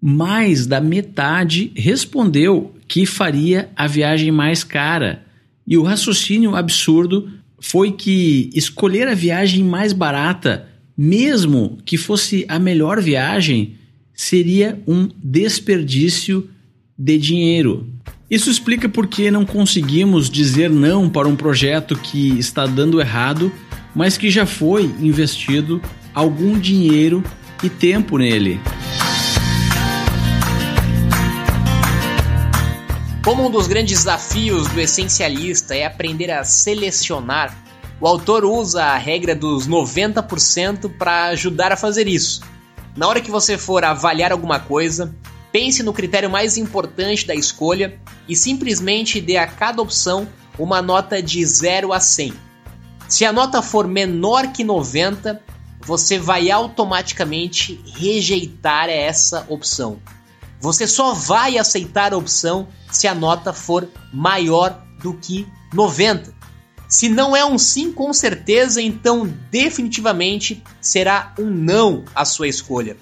mais 0.00 0.66
da 0.66 0.80
metade 0.80 1.70
respondeu 1.76 2.74
que 2.88 3.04
faria 3.04 3.68
a 3.76 3.86
viagem 3.86 4.30
mais 4.30 4.64
cara. 4.64 5.22
E 5.66 5.76
o 5.76 5.82
raciocínio 5.82 6.56
absurdo 6.56 7.28
foi 7.60 7.92
que 7.92 8.48
escolher 8.54 9.06
a 9.06 9.14
viagem 9.14 9.62
mais 9.62 9.92
barata, 9.92 10.66
mesmo 10.96 11.76
que 11.84 11.98
fosse 11.98 12.46
a 12.48 12.58
melhor 12.58 13.02
viagem, 13.02 13.74
seria 14.14 14.82
um 14.88 15.10
desperdício 15.22 16.48
de 16.96 17.18
dinheiro. 17.18 17.86
Isso 18.30 18.50
explica 18.50 18.88
por 18.88 19.06
que 19.06 19.30
não 19.30 19.44
conseguimos 19.44 20.30
dizer 20.30 20.70
não 20.70 21.10
para 21.10 21.28
um 21.28 21.36
projeto 21.36 21.94
que 21.94 22.38
está 22.38 22.64
dando 22.64 22.98
errado, 22.98 23.52
mas 23.94 24.16
que 24.16 24.30
já 24.30 24.46
foi 24.46 24.84
investido 24.98 25.80
algum 26.14 26.58
dinheiro 26.58 27.22
e 27.62 27.68
tempo 27.68 28.16
nele. 28.16 28.58
Como 33.22 33.46
um 33.46 33.50
dos 33.50 33.66
grandes 33.66 33.98
desafios 33.98 34.68
do 34.68 34.80
essencialista 34.80 35.74
é 35.74 35.84
aprender 35.84 36.30
a 36.30 36.44
selecionar, 36.44 37.54
o 38.00 38.06
autor 38.06 38.44
usa 38.44 38.84
a 38.84 38.96
regra 38.96 39.34
dos 39.34 39.68
90% 39.68 40.96
para 40.96 41.26
ajudar 41.26 41.72
a 41.72 41.76
fazer 41.76 42.08
isso. 42.08 42.42
Na 42.96 43.06
hora 43.06 43.20
que 43.20 43.30
você 43.30 43.58
for 43.58 43.84
avaliar 43.84 44.32
alguma 44.32 44.60
coisa, 44.60 45.14
pense 45.54 45.84
no 45.84 45.92
critério 45.92 46.28
mais 46.28 46.56
importante 46.56 47.24
da 47.24 47.32
escolha 47.32 47.96
e 48.28 48.34
simplesmente 48.34 49.20
dê 49.20 49.36
a 49.36 49.46
cada 49.46 49.80
opção 49.80 50.26
uma 50.58 50.82
nota 50.82 51.22
de 51.22 51.46
0 51.46 51.92
a 51.92 52.00
100. 52.00 52.34
Se 53.08 53.24
a 53.24 53.32
nota 53.32 53.62
for 53.62 53.86
menor 53.86 54.48
que 54.48 54.64
90, 54.64 55.40
você 55.80 56.18
vai 56.18 56.50
automaticamente 56.50 57.80
rejeitar 57.96 58.88
essa 58.88 59.46
opção. 59.48 60.00
Você 60.58 60.88
só 60.88 61.14
vai 61.14 61.56
aceitar 61.56 62.12
a 62.12 62.16
opção 62.16 62.66
se 62.90 63.06
a 63.06 63.14
nota 63.14 63.52
for 63.52 63.88
maior 64.12 64.82
do 65.00 65.14
que 65.14 65.46
90. 65.72 66.34
Se 66.88 67.08
não 67.08 67.36
é 67.36 67.44
um 67.44 67.58
sim 67.58 67.92
com 67.92 68.12
certeza, 68.12 68.82
então 68.82 69.32
definitivamente 69.52 70.64
será 70.80 71.32
um 71.38 71.48
não 71.48 72.04
a 72.12 72.24
sua 72.24 72.48
escolha. 72.48 72.96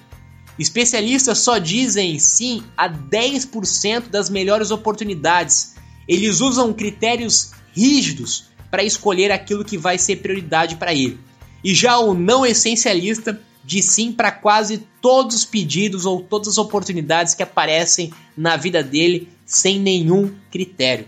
Especialistas 0.57 1.39
só 1.39 1.57
dizem 1.57 2.19
sim 2.19 2.63
a 2.77 2.87
10% 2.89 4.09
das 4.09 4.29
melhores 4.29 4.71
oportunidades. 4.71 5.75
Eles 6.07 6.41
usam 6.41 6.73
critérios 6.73 7.51
rígidos 7.73 8.45
para 8.69 8.83
escolher 8.83 9.31
aquilo 9.31 9.65
que 9.65 9.77
vai 9.77 9.97
ser 9.97 10.17
prioridade 10.17 10.75
para 10.75 10.93
ele. 10.93 11.19
E 11.63 11.73
já 11.73 11.97
o 11.97 12.13
não 12.13 12.45
essencialista 12.45 13.39
diz 13.63 13.85
sim 13.85 14.11
para 14.11 14.31
quase 14.31 14.85
todos 15.01 15.35
os 15.37 15.45
pedidos 15.45 16.05
ou 16.05 16.21
todas 16.21 16.49
as 16.49 16.57
oportunidades 16.57 17.33
que 17.33 17.43
aparecem 17.43 18.11
na 18.35 18.57
vida 18.57 18.83
dele 18.83 19.29
sem 19.45 19.79
nenhum 19.79 20.33
critério. 20.51 21.07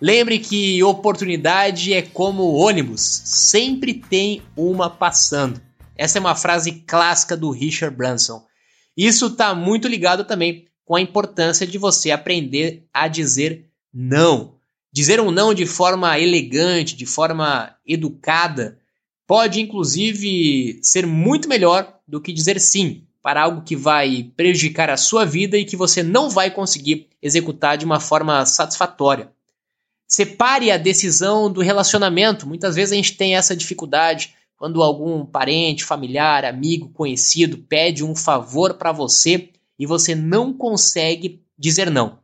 Lembre 0.00 0.38
que 0.38 0.82
oportunidade 0.82 1.92
é 1.92 2.02
como 2.02 2.54
ônibus, 2.54 3.22
sempre 3.24 3.94
tem 3.94 4.42
uma 4.56 4.88
passando. 4.88 5.60
Essa 5.96 6.18
é 6.18 6.20
uma 6.20 6.36
frase 6.36 6.84
clássica 6.86 7.36
do 7.36 7.50
Richard 7.50 7.96
Branson. 7.96 8.47
Isso 8.98 9.26
está 9.26 9.54
muito 9.54 9.86
ligado 9.86 10.24
também 10.24 10.66
com 10.84 10.96
a 10.96 11.00
importância 11.00 11.64
de 11.64 11.78
você 11.78 12.10
aprender 12.10 12.84
a 12.92 13.06
dizer 13.06 13.70
não. 13.94 14.54
Dizer 14.92 15.20
um 15.20 15.30
não 15.30 15.54
de 15.54 15.66
forma 15.66 16.18
elegante, 16.18 16.96
de 16.96 17.06
forma 17.06 17.76
educada, 17.86 18.76
pode 19.24 19.60
inclusive 19.60 20.80
ser 20.82 21.06
muito 21.06 21.48
melhor 21.48 21.94
do 22.08 22.20
que 22.20 22.32
dizer 22.32 22.58
sim 22.58 23.04
para 23.22 23.42
algo 23.42 23.62
que 23.62 23.76
vai 23.76 24.32
prejudicar 24.36 24.90
a 24.90 24.96
sua 24.96 25.24
vida 25.24 25.56
e 25.56 25.64
que 25.64 25.76
você 25.76 26.02
não 26.02 26.28
vai 26.28 26.50
conseguir 26.50 27.06
executar 27.22 27.78
de 27.78 27.84
uma 27.84 28.00
forma 28.00 28.44
satisfatória. 28.46 29.30
Separe 30.08 30.72
a 30.72 30.76
decisão 30.76 31.52
do 31.52 31.60
relacionamento. 31.60 32.48
Muitas 32.48 32.74
vezes 32.74 32.92
a 32.92 32.96
gente 32.96 33.16
tem 33.16 33.36
essa 33.36 33.54
dificuldade 33.54 34.34
quando 34.58 34.82
algum 34.82 35.24
parente, 35.24 35.84
familiar, 35.84 36.44
amigo, 36.44 36.90
conhecido 36.90 37.58
pede 37.58 38.02
um 38.02 38.14
favor 38.14 38.74
para 38.74 38.90
você 38.90 39.50
e 39.78 39.86
você 39.86 40.16
não 40.16 40.52
consegue 40.52 41.40
dizer 41.56 41.90
não. 41.90 42.18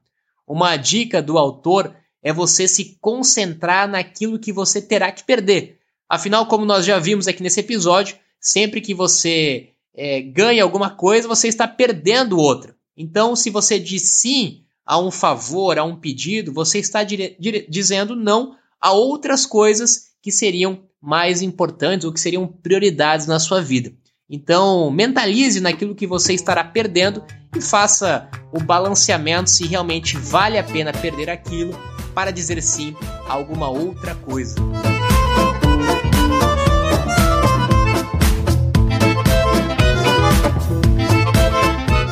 Uma 0.44 0.76
dica 0.76 1.22
do 1.22 1.38
autor 1.38 1.94
é 2.20 2.32
você 2.32 2.66
se 2.66 2.98
concentrar 3.00 3.88
naquilo 3.88 4.38
que 4.38 4.52
você 4.52 4.82
terá 4.82 5.12
que 5.12 5.22
perder. 5.22 5.78
Afinal, 6.08 6.46
como 6.46 6.66
nós 6.66 6.84
já 6.84 6.98
vimos 6.98 7.28
aqui 7.28 7.40
nesse 7.40 7.60
episódio, 7.60 8.16
sempre 8.40 8.80
que 8.80 8.92
você 8.92 9.70
é, 9.94 10.20
ganha 10.20 10.64
alguma 10.64 10.90
coisa, 10.90 11.28
você 11.28 11.46
está 11.46 11.68
perdendo 11.68 12.38
outra. 12.38 12.74
Então, 12.96 13.36
se 13.36 13.48
você 13.48 13.78
diz 13.78 14.02
sim 14.02 14.64
a 14.84 14.98
um 14.98 15.10
favor, 15.10 15.78
a 15.78 15.84
um 15.84 15.96
pedido, 15.96 16.52
você 16.52 16.78
está 16.78 17.04
dizendo 17.04 18.16
não 18.16 18.56
a 18.80 18.92
outras 18.92 19.46
coisas 19.46 20.08
que 20.20 20.32
seriam 20.32 20.82
mais 21.04 21.42
importantes 21.42 22.06
ou 22.06 22.12
que 22.12 22.18
seriam 22.18 22.46
prioridades 22.46 23.26
na 23.26 23.38
sua 23.38 23.60
vida. 23.60 23.92
Então, 24.28 24.90
mentalize 24.90 25.60
naquilo 25.60 25.94
que 25.94 26.06
você 26.06 26.32
estará 26.32 26.64
perdendo 26.64 27.22
e 27.54 27.60
faça 27.60 28.26
o 28.50 28.58
balanceamento 28.58 29.50
se 29.50 29.66
realmente 29.66 30.16
vale 30.16 30.58
a 30.58 30.64
pena 30.64 30.92
perder 30.92 31.28
aquilo 31.28 31.78
para 32.14 32.30
dizer 32.30 32.62
sim 32.62 32.96
a 33.28 33.34
alguma 33.34 33.68
outra 33.68 34.14
coisa. 34.14 34.56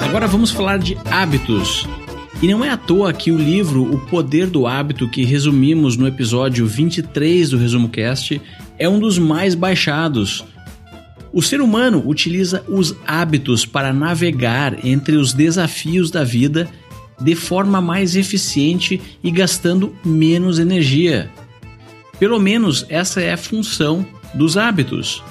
Agora 0.02 0.26
vamos 0.26 0.50
falar 0.50 0.78
de 0.78 0.98
hábitos. 1.10 1.88
E 2.42 2.48
não 2.48 2.64
é 2.64 2.70
à 2.70 2.76
toa 2.76 3.12
que 3.12 3.30
o 3.30 3.38
livro 3.38 3.84
O 3.84 4.00
Poder 4.00 4.48
do 4.48 4.66
Hábito, 4.66 5.08
que 5.08 5.24
resumimos 5.24 5.96
no 5.96 6.08
episódio 6.08 6.66
23 6.66 7.50
do 7.50 7.56
Resumo 7.56 7.88
Cast, 7.88 8.42
é 8.82 8.88
um 8.88 8.98
dos 8.98 9.16
mais 9.16 9.54
baixados. 9.54 10.44
O 11.32 11.40
ser 11.40 11.60
humano 11.60 12.02
utiliza 12.04 12.64
os 12.68 12.92
hábitos 13.06 13.64
para 13.64 13.92
navegar 13.92 14.84
entre 14.84 15.14
os 15.14 15.32
desafios 15.32 16.10
da 16.10 16.24
vida 16.24 16.68
de 17.20 17.36
forma 17.36 17.80
mais 17.80 18.16
eficiente 18.16 19.00
e 19.22 19.30
gastando 19.30 19.94
menos 20.04 20.58
energia. 20.58 21.30
Pelo 22.18 22.40
menos 22.40 22.84
essa 22.88 23.20
é 23.20 23.32
a 23.32 23.36
função 23.36 24.04
dos 24.34 24.56
hábitos. 24.56 25.22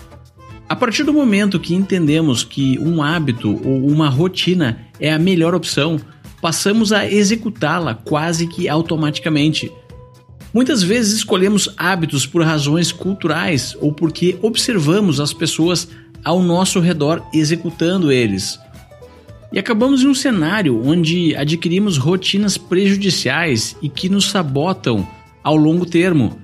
A 0.70 0.76
partir 0.76 1.04
do 1.04 1.14
momento 1.14 1.60
que 1.60 1.76
entendemos 1.76 2.46
que 2.46 2.80
um 2.80 3.04
hábito 3.04 3.50
ou 3.68 3.86
uma 3.86 4.08
rotina 4.08 4.80
é 4.98 5.12
a 5.12 5.20
melhor 5.20 5.54
opção, 5.54 6.00
passamos 6.42 6.94
a 6.94 7.06
executá-la 7.06 7.96
quase 7.96 8.48
que 8.48 8.70
automaticamente. 8.70 9.70
Muitas 10.54 10.84
vezes 10.84 11.14
escolhemos 11.14 11.70
hábitos 11.78 12.26
por 12.26 12.44
razões 12.44 12.92
culturais 12.92 13.76
ou 13.80 13.94
porque 13.94 14.38
observamos 14.42 15.20
as 15.20 15.32
pessoas 15.32 15.88
ao 16.24 16.42
nosso 16.42 16.80
redor 16.80 17.24
executando 17.34 18.12
eles. 18.12 18.60
E 19.52 19.60
acabamos 19.60 20.02
em 20.02 20.08
um 20.08 20.14
cenário 20.14 20.82
onde 20.86 21.36
adquirimos 21.36 21.98
rotinas 21.98 22.58
prejudiciais 22.58 23.76
e 23.82 23.90
que 23.90 24.08
nos 24.08 24.30
sabotam 24.30 25.08
ao 25.44 25.56
longo 25.56 25.86
termo. 25.86 26.40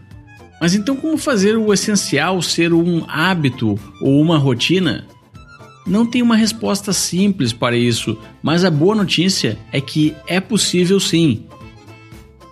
Mas 0.59 0.73
então, 0.73 0.95
como 0.95 1.17
fazer 1.17 1.55
o 1.55 1.73
essencial 1.73 2.41
ser 2.41 2.73
um 2.73 3.03
hábito 3.07 3.79
ou 4.01 4.19
uma 4.19 4.37
rotina? 4.37 5.05
Não 5.85 6.05
tem 6.05 6.21
uma 6.21 6.35
resposta 6.35 6.91
simples 6.91 7.53
para 7.53 7.77
isso, 7.77 8.17
mas 8.43 8.65
a 8.65 8.71
boa 8.71 8.93
notícia 8.95 9.57
é 9.71 9.79
que 9.79 10.13
é 10.27 10.41
possível 10.41 10.99
sim. 10.99 11.46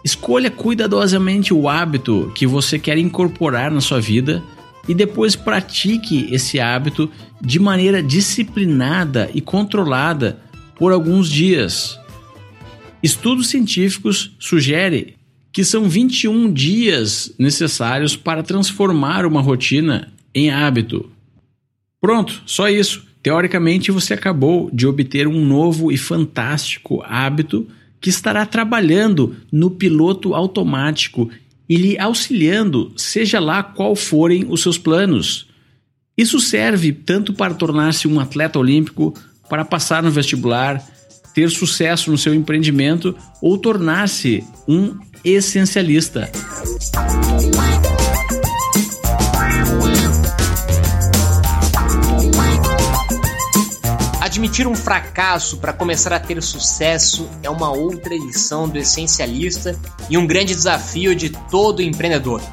Escolha 0.05 0.51
cuidadosamente 0.51 1.51
o 1.51 1.67
hábito 1.67 2.31
que 2.35 2.45
você 2.45 2.77
quer 2.77 2.95
incorporar 2.95 3.71
na 3.71 3.81
sua 3.81 3.99
vida 3.99 4.43
e 4.87 4.93
depois 4.93 5.35
pratique 5.35 6.27
esse 6.31 6.59
hábito 6.59 7.09
de 7.41 7.57
maneira 7.57 8.03
disciplinada 8.03 9.31
e 9.33 9.41
controlada 9.41 10.39
por 10.75 10.91
alguns 10.91 11.27
dias. 11.27 11.99
Estudos 13.01 13.47
científicos 13.47 14.35
sugerem 14.37 15.15
que 15.51 15.63
são 15.63 15.89
21 15.89 16.53
dias 16.53 17.33
necessários 17.39 18.15
para 18.15 18.43
transformar 18.43 19.25
uma 19.25 19.41
rotina 19.41 20.13
em 20.35 20.51
hábito. 20.51 21.09
Pronto, 21.99 22.43
só 22.45 22.69
isso. 22.69 23.07
Teoricamente, 23.23 23.91
você 23.91 24.13
acabou 24.13 24.69
de 24.71 24.85
obter 24.85 25.27
um 25.27 25.43
novo 25.43 25.91
e 25.91 25.97
fantástico 25.97 27.01
hábito 27.03 27.65
que 28.05 28.09
estará 28.11 28.45
trabalhando 28.45 29.35
no 29.51 29.71
piloto 29.71 30.35
automático 30.35 31.27
e 31.67 31.75
lhe 31.75 31.97
auxiliando, 31.97 32.93
seja 32.95 33.39
lá 33.39 33.63
qual 33.63 33.95
forem 33.95 34.45
os 34.47 34.61
seus 34.61 34.77
planos. 34.77 35.47
Isso 36.15 36.39
serve 36.39 36.91
tanto 36.93 37.33
para 37.33 37.55
tornar-se 37.55 38.07
um 38.07 38.19
atleta 38.19 38.59
olímpico, 38.59 39.11
para 39.49 39.65
passar 39.65 40.03
no 40.03 40.11
vestibular, 40.11 40.87
ter 41.33 41.49
sucesso 41.49 42.11
no 42.11 42.17
seu 42.19 42.35
empreendimento 42.35 43.17
ou 43.41 43.57
tornar-se 43.57 44.43
um 44.67 44.95
essencialista. 45.23 46.29
Admitir 54.45 54.67
um 54.67 54.75
fracasso 54.75 55.57
para 55.57 55.73
começar 55.73 56.13
a 56.13 56.19
ter 56.19 56.39
sucesso 56.43 57.27
é 57.41 57.49
uma 57.49 57.71
outra 57.71 58.13
lição 58.13 58.69
do 58.69 58.77
essencialista 58.77 59.75
e 60.07 60.19
um 60.19 60.27
grande 60.27 60.53
desafio 60.53 61.15
de 61.15 61.31
todo 61.49 61.81
empreendedor. 61.81 62.43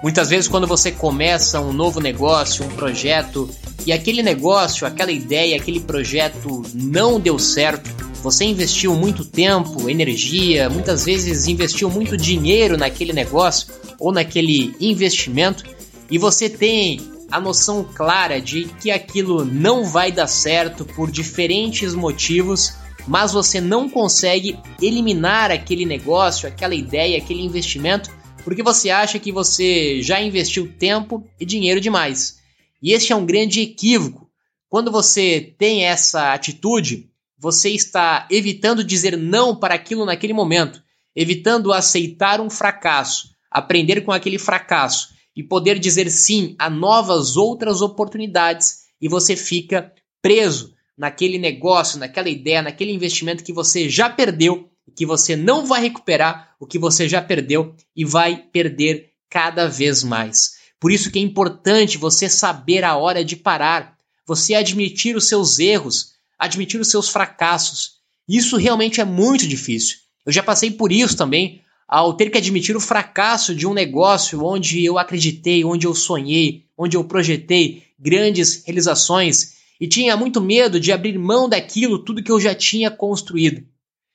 Muitas 0.00 0.30
vezes, 0.30 0.46
quando 0.46 0.68
você 0.68 0.92
começa 0.92 1.60
um 1.60 1.72
novo 1.72 1.98
negócio, 1.98 2.64
um 2.64 2.68
projeto, 2.68 3.50
e 3.84 3.92
aquele 3.92 4.22
negócio, 4.22 4.86
aquela 4.86 5.10
ideia, 5.10 5.56
aquele 5.56 5.80
projeto 5.80 6.62
não 6.72 7.18
deu 7.18 7.36
certo, 7.36 7.90
você 8.22 8.44
investiu 8.44 8.94
muito 8.94 9.24
tempo, 9.24 9.90
energia, 9.90 10.70
muitas 10.70 11.04
vezes 11.04 11.48
investiu 11.48 11.90
muito 11.90 12.16
dinheiro 12.16 12.76
naquele 12.76 13.12
negócio 13.12 13.66
ou 13.98 14.12
naquele 14.12 14.72
investimento, 14.80 15.64
e 16.08 16.16
você 16.16 16.48
tem 16.48 17.00
a 17.30 17.40
noção 17.40 17.84
clara 17.84 18.40
de 18.40 18.64
que 18.80 18.90
aquilo 18.90 19.44
não 19.44 19.84
vai 19.84 20.10
dar 20.10 20.26
certo 20.26 20.84
por 20.84 21.10
diferentes 21.10 21.94
motivos, 21.94 22.74
mas 23.06 23.32
você 23.32 23.60
não 23.60 23.88
consegue 23.88 24.58
eliminar 24.80 25.50
aquele 25.50 25.84
negócio, 25.84 26.48
aquela 26.48 26.74
ideia, 26.74 27.18
aquele 27.18 27.42
investimento, 27.42 28.10
porque 28.44 28.62
você 28.62 28.90
acha 28.90 29.18
que 29.18 29.30
você 29.30 30.02
já 30.02 30.20
investiu 30.20 30.72
tempo 30.78 31.24
e 31.38 31.44
dinheiro 31.44 31.80
demais. 31.80 32.38
E 32.82 32.92
este 32.92 33.12
é 33.12 33.16
um 33.16 33.26
grande 33.26 33.60
equívoco. 33.60 34.28
Quando 34.68 34.90
você 34.90 35.54
tem 35.58 35.84
essa 35.84 36.32
atitude, 36.32 37.10
você 37.38 37.70
está 37.70 38.26
evitando 38.30 38.84
dizer 38.84 39.16
não 39.16 39.56
para 39.56 39.74
aquilo 39.74 40.04
naquele 40.04 40.32
momento, 40.32 40.82
evitando 41.14 41.72
aceitar 41.72 42.40
um 42.40 42.50
fracasso, 42.50 43.30
aprender 43.50 44.02
com 44.02 44.12
aquele 44.12 44.38
fracasso 44.38 45.19
e 45.36 45.42
poder 45.42 45.78
dizer 45.78 46.10
sim 46.10 46.54
a 46.58 46.68
novas 46.68 47.36
outras 47.36 47.82
oportunidades 47.82 48.80
e 49.00 49.08
você 49.08 49.36
fica 49.36 49.92
preso 50.20 50.74
naquele 50.96 51.38
negócio, 51.38 51.98
naquela 51.98 52.28
ideia, 52.28 52.62
naquele 52.62 52.92
investimento 52.92 53.42
que 53.42 53.52
você 53.52 53.88
já 53.88 54.10
perdeu, 54.10 54.70
que 54.94 55.06
você 55.06 55.36
não 55.36 55.64
vai 55.64 55.80
recuperar 55.80 56.54
o 56.60 56.66
que 56.66 56.78
você 56.78 57.08
já 57.08 57.22
perdeu 57.22 57.74
e 57.96 58.04
vai 58.04 58.36
perder 58.36 59.10
cada 59.30 59.66
vez 59.66 60.02
mais. 60.02 60.58
Por 60.78 60.90
isso 60.90 61.10
que 61.10 61.18
é 61.18 61.22
importante 61.22 61.96
você 61.96 62.28
saber 62.28 62.84
a 62.84 62.96
hora 62.96 63.24
de 63.24 63.36
parar, 63.36 63.96
você 64.26 64.54
admitir 64.54 65.16
os 65.16 65.28
seus 65.28 65.58
erros, 65.58 66.14
admitir 66.38 66.80
os 66.80 66.90
seus 66.90 67.08
fracassos. 67.08 68.00
Isso 68.28 68.56
realmente 68.56 69.00
é 69.00 69.04
muito 69.04 69.46
difícil. 69.46 69.98
Eu 70.24 70.32
já 70.32 70.42
passei 70.42 70.70
por 70.70 70.92
isso 70.92 71.16
também, 71.16 71.62
ao 71.92 72.14
ter 72.14 72.30
que 72.30 72.38
admitir 72.38 72.76
o 72.76 72.80
fracasso 72.80 73.52
de 73.52 73.66
um 73.66 73.74
negócio 73.74 74.44
onde 74.44 74.84
eu 74.84 74.96
acreditei, 74.96 75.64
onde 75.64 75.88
eu 75.88 75.92
sonhei, 75.92 76.64
onde 76.78 76.96
eu 76.96 77.02
projetei 77.02 77.82
grandes 77.98 78.62
realizações 78.64 79.56
e 79.80 79.88
tinha 79.88 80.16
muito 80.16 80.40
medo 80.40 80.78
de 80.78 80.92
abrir 80.92 81.18
mão 81.18 81.48
daquilo 81.48 81.98
tudo 81.98 82.22
que 82.22 82.30
eu 82.30 82.38
já 82.38 82.54
tinha 82.54 82.92
construído. 82.92 83.66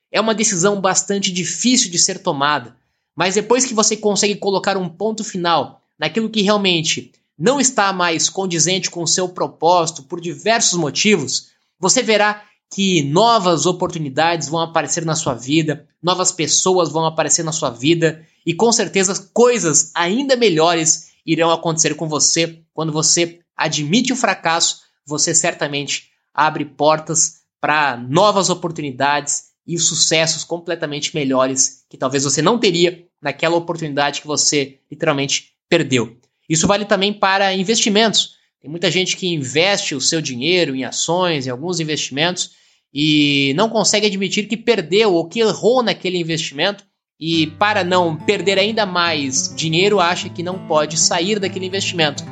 É 0.09 0.21
uma 0.21 0.33
decisão 0.33 0.79
bastante 0.79 1.29
difícil 1.29 1.91
de 1.91 1.99
ser 1.99 2.19
tomada, 2.19 2.77
mas 3.13 3.35
depois 3.35 3.65
que 3.65 3.73
você 3.73 3.97
consegue 3.97 4.35
colocar 4.35 4.77
um 4.77 4.87
ponto 4.87 5.21
final 5.21 5.81
naquilo 5.99 6.29
que 6.29 6.41
realmente 6.41 7.11
não 7.37 7.59
está 7.59 7.91
mais 7.91 8.29
condizente 8.29 8.89
com 8.89 9.03
o 9.03 9.07
seu 9.07 9.27
propósito 9.27 10.03
por 10.03 10.21
diversos 10.21 10.79
motivos, 10.79 11.49
você 11.77 12.01
verá 12.01 12.41
que 12.73 13.03
novas 13.03 13.65
oportunidades 13.65 14.49
vão 14.49 14.59
aparecer 14.59 15.05
na 15.05 15.15
sua 15.15 15.33
vida, 15.33 15.87
novas 16.01 16.31
pessoas 16.31 16.91
vão 16.91 17.05
aparecer 17.05 17.43
na 17.43 17.51
sua 17.51 17.69
vida 17.69 18.25
e 18.45 18.53
com 18.53 18.71
certeza 18.71 19.29
coisas 19.33 19.91
ainda 19.95 20.35
melhores 20.35 21.11
irão 21.25 21.51
acontecer 21.51 21.95
com 21.95 22.07
você 22.07 22.61
quando 22.73 22.91
você 22.91 23.39
admite 23.55 24.13
o 24.13 24.15
fracasso, 24.15 24.81
você 25.05 25.33
certamente 25.33 26.09
abre 26.33 26.65
portas 26.65 27.41
para 27.61 27.97
novas 27.97 28.49
oportunidades 28.49 29.45
e 29.65 29.79
sucessos 29.79 30.43
completamente 30.43 31.15
melhores 31.15 31.85
que 31.89 31.97
talvez 31.97 32.23
você 32.23 32.41
não 32.41 32.59
teria 32.59 33.05
naquela 33.21 33.55
oportunidade 33.55 34.21
que 34.21 34.27
você 34.27 34.79
literalmente 34.91 35.53
perdeu. 35.67 36.17
Isso 36.47 36.67
vale 36.67 36.85
também 36.85 37.11
para 37.11 37.53
investimentos. 37.53 38.34
Tem 38.65 38.71
muita 38.71 38.89
gente 38.89 39.15
que 39.15 39.31
investe 39.31 39.93
o 39.93 40.01
seu 40.01 40.19
dinheiro 40.19 40.75
em 40.75 40.83
ações, 40.83 41.45
em 41.45 41.51
alguns 41.51 41.79
investimentos, 41.79 42.49
e 42.91 43.53
não 43.55 43.69
consegue 43.69 44.07
admitir 44.07 44.47
que 44.47 44.57
perdeu 44.57 45.13
ou 45.13 45.29
que 45.29 45.39
errou 45.39 45.83
naquele 45.83 46.17
investimento. 46.17 46.83
E 47.19 47.45
para 47.45 47.83
não 47.83 48.15
perder 48.17 48.57
ainda 48.57 48.83
mais 48.83 49.53
dinheiro, 49.55 49.99
acha 49.99 50.29
que 50.29 50.41
não 50.41 50.65
pode 50.65 50.97
sair 50.97 51.37
daquele 51.37 51.67
investimento. 51.67 52.23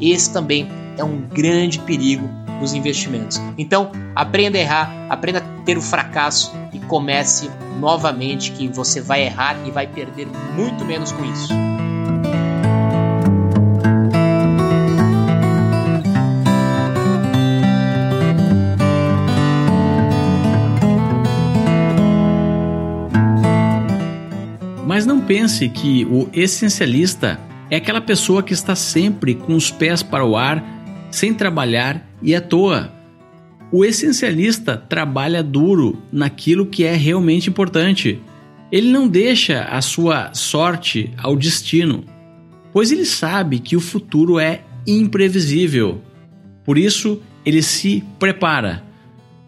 Esse 0.00 0.32
também 0.32 0.66
é 0.96 1.04
um 1.04 1.28
grande 1.28 1.78
perigo 1.80 2.26
dos 2.58 2.72
investimentos. 2.72 3.36
Então, 3.58 3.92
aprenda 4.16 4.56
a 4.56 4.62
errar, 4.62 5.06
aprenda 5.10 5.40
a 5.40 5.62
ter 5.64 5.76
o 5.76 5.82
fracasso 5.82 6.54
e 6.72 6.78
comece 6.86 7.50
novamente 7.78 8.50
que 8.52 8.66
você 8.66 8.98
vai 8.98 9.24
errar 9.24 9.58
e 9.68 9.70
vai 9.70 9.86
perder 9.86 10.26
muito 10.56 10.86
menos 10.86 11.12
com 11.12 11.22
isso. 11.22 11.52
Pense 25.26 25.68
que 25.68 26.04
o 26.04 26.28
essencialista 26.32 27.40
é 27.70 27.76
aquela 27.76 28.00
pessoa 28.00 28.42
que 28.42 28.52
está 28.52 28.74
sempre 28.74 29.34
com 29.34 29.54
os 29.54 29.70
pés 29.70 30.02
para 30.02 30.24
o 30.24 30.36
ar, 30.36 30.62
sem 31.10 31.32
trabalhar 31.32 32.06
e 32.22 32.34
à 32.34 32.40
toa. 32.40 32.92
O 33.70 33.84
essencialista 33.84 34.76
trabalha 34.76 35.42
duro 35.42 36.02
naquilo 36.12 36.66
que 36.66 36.84
é 36.84 36.94
realmente 36.94 37.48
importante. 37.48 38.20
Ele 38.70 38.90
não 38.90 39.08
deixa 39.08 39.64
a 39.64 39.80
sua 39.80 40.34
sorte 40.34 41.12
ao 41.16 41.36
destino, 41.36 42.04
pois 42.72 42.92
ele 42.92 43.04
sabe 43.04 43.58
que 43.58 43.76
o 43.76 43.80
futuro 43.80 44.38
é 44.38 44.62
imprevisível. 44.86 46.00
Por 46.64 46.76
isso, 46.76 47.20
ele 47.44 47.62
se 47.62 48.04
prepara 48.18 48.82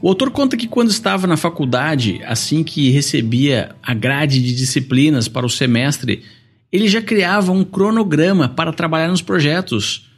o 0.05 0.09
autor 0.09 0.31
conta 0.31 0.55
que 0.55 0.69
quando 0.69 0.90
estava 0.90 1.27
na 1.27 1.35
faculdade, 1.35 2.21
assim 2.27 2.62
que 2.62 2.90
recebia 2.90 3.75
a 3.83 3.95
grade 3.95 4.38
de 4.43 4.55
disciplinas 4.55 5.29
para 5.29 5.47
o 5.47 5.49
semestre, 5.49 6.23
ele 6.71 6.88
já 6.88 7.01
criava 7.01 7.53
um 7.53 7.64
cronograma 7.64 8.47
para 8.47 8.71
trabalhar 8.71 9.09
nos 9.09 9.23
projetos. 9.23 10.11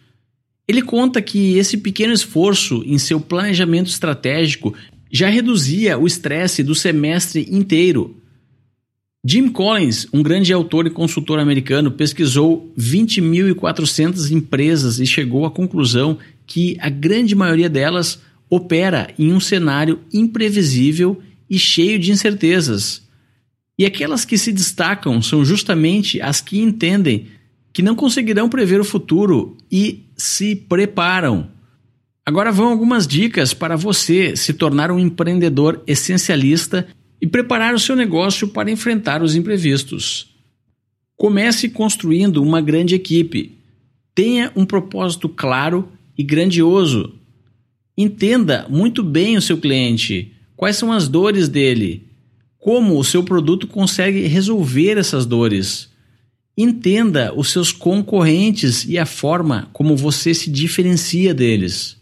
Ele 0.66 0.82
conta 0.82 1.22
que 1.22 1.56
esse 1.56 1.76
pequeno 1.76 2.12
esforço 2.12 2.82
em 2.84 2.98
seu 2.98 3.20
planejamento 3.20 3.86
estratégico 3.86 4.74
já 5.08 5.28
reduzia 5.28 5.96
o 5.96 6.04
estresse 6.04 6.64
do 6.64 6.74
semestre 6.74 7.46
inteiro. 7.48 8.20
Jim 9.24 9.48
Collins, 9.48 10.08
um 10.12 10.20
grande 10.20 10.52
autor 10.52 10.88
e 10.88 10.90
consultor 10.90 11.38
americano, 11.38 11.92
pesquisou 11.92 12.74
20.400 12.76 14.32
empresas 14.32 14.98
e 14.98 15.06
chegou 15.06 15.46
à 15.46 15.50
conclusão 15.52 16.18
que 16.44 16.76
a 16.80 16.88
grande 16.88 17.36
maioria 17.36 17.70
delas 17.70 18.25
opera 18.48 19.12
em 19.18 19.32
um 19.32 19.40
cenário 19.40 20.00
imprevisível 20.12 21.20
e 21.48 21.58
cheio 21.58 21.98
de 21.98 22.10
incertezas. 22.12 23.02
E 23.78 23.84
aquelas 23.84 24.24
que 24.24 24.38
se 24.38 24.52
destacam 24.52 25.20
são 25.20 25.44
justamente 25.44 26.20
as 26.20 26.40
que 26.40 26.60
entendem 26.60 27.26
que 27.72 27.82
não 27.82 27.94
conseguirão 27.94 28.48
prever 28.48 28.80
o 28.80 28.84
futuro 28.84 29.56
e 29.70 30.04
se 30.16 30.56
preparam. 30.56 31.50
Agora 32.24 32.50
vão 32.50 32.68
algumas 32.70 33.06
dicas 33.06 33.52
para 33.52 33.76
você 33.76 34.34
se 34.34 34.54
tornar 34.54 34.90
um 34.90 34.98
empreendedor 34.98 35.82
essencialista 35.86 36.88
e 37.20 37.26
preparar 37.26 37.74
o 37.74 37.78
seu 37.78 37.94
negócio 37.94 38.48
para 38.48 38.70
enfrentar 38.70 39.22
os 39.22 39.36
imprevistos. 39.36 40.34
Comece 41.16 41.68
construindo 41.68 42.42
uma 42.42 42.60
grande 42.60 42.94
equipe. 42.94 43.58
Tenha 44.14 44.50
um 44.56 44.64
propósito 44.64 45.28
claro 45.28 45.88
e 46.16 46.22
grandioso 46.22 47.12
Entenda 47.96 48.66
muito 48.68 49.02
bem 49.02 49.36
o 49.36 49.42
seu 49.42 49.56
cliente, 49.56 50.32
quais 50.54 50.76
são 50.76 50.92
as 50.92 51.08
dores 51.08 51.48
dele, 51.48 52.06
como 52.58 52.98
o 52.98 53.04
seu 53.04 53.22
produto 53.22 53.66
consegue 53.66 54.26
resolver 54.26 54.98
essas 54.98 55.24
dores. 55.24 55.88
Entenda 56.58 57.32
os 57.34 57.50
seus 57.50 57.72
concorrentes 57.72 58.84
e 58.84 58.98
a 58.98 59.06
forma 59.06 59.70
como 59.72 59.96
você 59.96 60.34
se 60.34 60.50
diferencia 60.50 61.32
deles. 61.32 61.96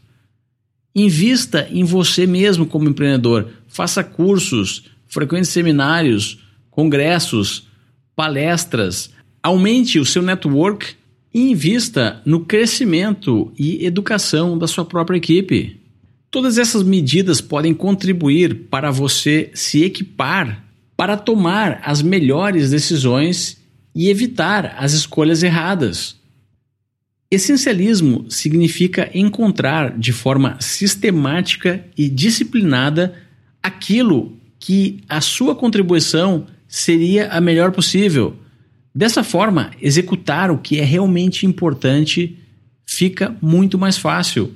Invista 0.95 1.69
em 1.71 1.85
você 1.85 2.27
mesmo 2.27 2.65
como 2.67 2.89
empreendedor. 2.89 3.51
Faça 3.69 4.03
cursos, 4.03 4.85
frequente 5.07 5.47
seminários, 5.47 6.39
congressos, 6.71 7.69
palestras. 8.17 9.11
Aumente 9.43 9.99
o 9.99 10.05
seu 10.05 10.23
network 10.23 10.95
e 11.33 11.51
invista 11.51 12.23
no 12.25 12.41
crescimento 12.45 13.53
e 13.59 13.85
educação 13.85 14.57
da 14.57 14.69
sua 14.69 14.85
própria 14.85 15.17
equipe. 15.17 15.84
Todas 16.35 16.59
essas 16.59 16.83
medidas 16.83 17.41
podem 17.41 17.73
contribuir 17.73 18.67
para 18.69 18.91
você 18.91 19.53
se 19.55 19.85
equipar 19.85 20.65
para 20.97 21.17
tomar 21.17 21.81
as 21.85 22.03
melhores 22.03 22.71
decisões 22.71 23.63
e 23.95 24.11
evitar 24.11 24.75
as 24.77 24.95
escolhas 24.95 25.45
erradas. 25.45 26.17
Essencialismo 27.31 28.29
significa 28.29 29.09
encontrar 29.15 29.97
de 29.97 30.13
forma 30.13 30.57
sistemática 30.59 31.85
e 31.97 32.09
disciplinada 32.09 33.15
aquilo 33.63 34.37
que 34.59 35.05
a 35.09 35.21
sua 35.21 35.55
contribuição 35.55 36.49
seria 36.67 37.29
a 37.29 37.41
melhor 37.41 37.71
possível. 37.71 38.37
Dessa 38.93 39.23
forma, 39.23 39.71
executar 39.81 40.51
o 40.51 40.59
que 40.59 40.81
é 40.81 40.85
realmente 40.85 41.47
importante 41.47 42.37
fica 42.85 43.37
muito 43.41 43.79
mais 43.79 43.97
fácil. 43.97 44.53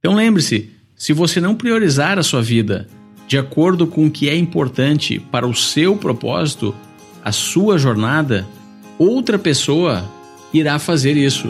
Então 0.00 0.14
lembre-se: 0.14 0.70
se 0.96 1.12
você 1.12 1.40
não 1.40 1.54
priorizar 1.54 2.18
a 2.18 2.22
sua 2.22 2.42
vida 2.42 2.88
de 3.28 3.38
acordo 3.38 3.86
com 3.86 4.06
o 4.06 4.10
que 4.10 4.28
é 4.28 4.36
importante 4.36 5.20
para 5.20 5.46
o 5.46 5.54
seu 5.54 5.94
propósito, 5.94 6.74
a 7.22 7.30
sua 7.30 7.78
jornada, 7.78 8.46
outra 8.98 9.38
pessoa 9.38 10.10
irá 10.52 10.78
fazer 10.78 11.16
isso. 11.16 11.48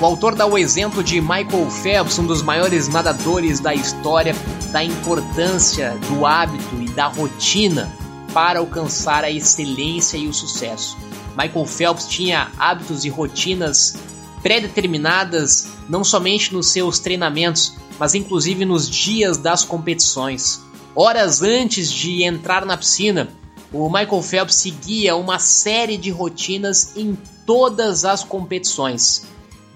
O 0.00 0.04
autor 0.04 0.36
dá 0.36 0.46
o 0.46 0.56
exemplo 0.56 1.02
de 1.02 1.20
Michael 1.20 1.68
Phelps, 1.82 2.18
um 2.20 2.26
dos 2.26 2.40
maiores 2.40 2.86
nadadores 2.86 3.58
da 3.58 3.74
história, 3.74 4.32
da 4.70 4.82
importância 4.82 5.98
do 6.08 6.24
hábito 6.24 6.80
e 6.80 6.88
da 6.90 7.08
rotina 7.08 7.92
para 8.32 8.60
alcançar 8.60 9.24
a 9.24 9.30
excelência 9.30 10.16
e 10.16 10.28
o 10.28 10.32
sucesso. 10.32 10.96
Michael 11.36 11.66
Phelps 11.66 12.06
tinha 12.06 12.48
hábitos 12.56 13.04
e 13.04 13.08
rotinas 13.08 13.96
pré-determinadas 14.42 15.68
não 15.88 16.04
somente 16.04 16.52
nos 16.52 16.68
seus 16.68 16.98
treinamentos, 16.98 17.74
mas 17.98 18.14
inclusive 18.14 18.64
nos 18.64 18.88
dias 18.88 19.36
das 19.36 19.64
competições. 19.64 20.60
Horas 20.94 21.42
antes 21.42 21.90
de 21.92 22.24
entrar 22.24 22.64
na 22.64 22.76
piscina, 22.76 23.28
o 23.72 23.88
Michael 23.88 24.22
Phelps 24.22 24.54
seguia 24.56 25.16
uma 25.16 25.38
série 25.38 25.96
de 25.96 26.10
rotinas 26.10 26.96
em 26.96 27.16
todas 27.44 28.04
as 28.04 28.24
competições, 28.24 29.26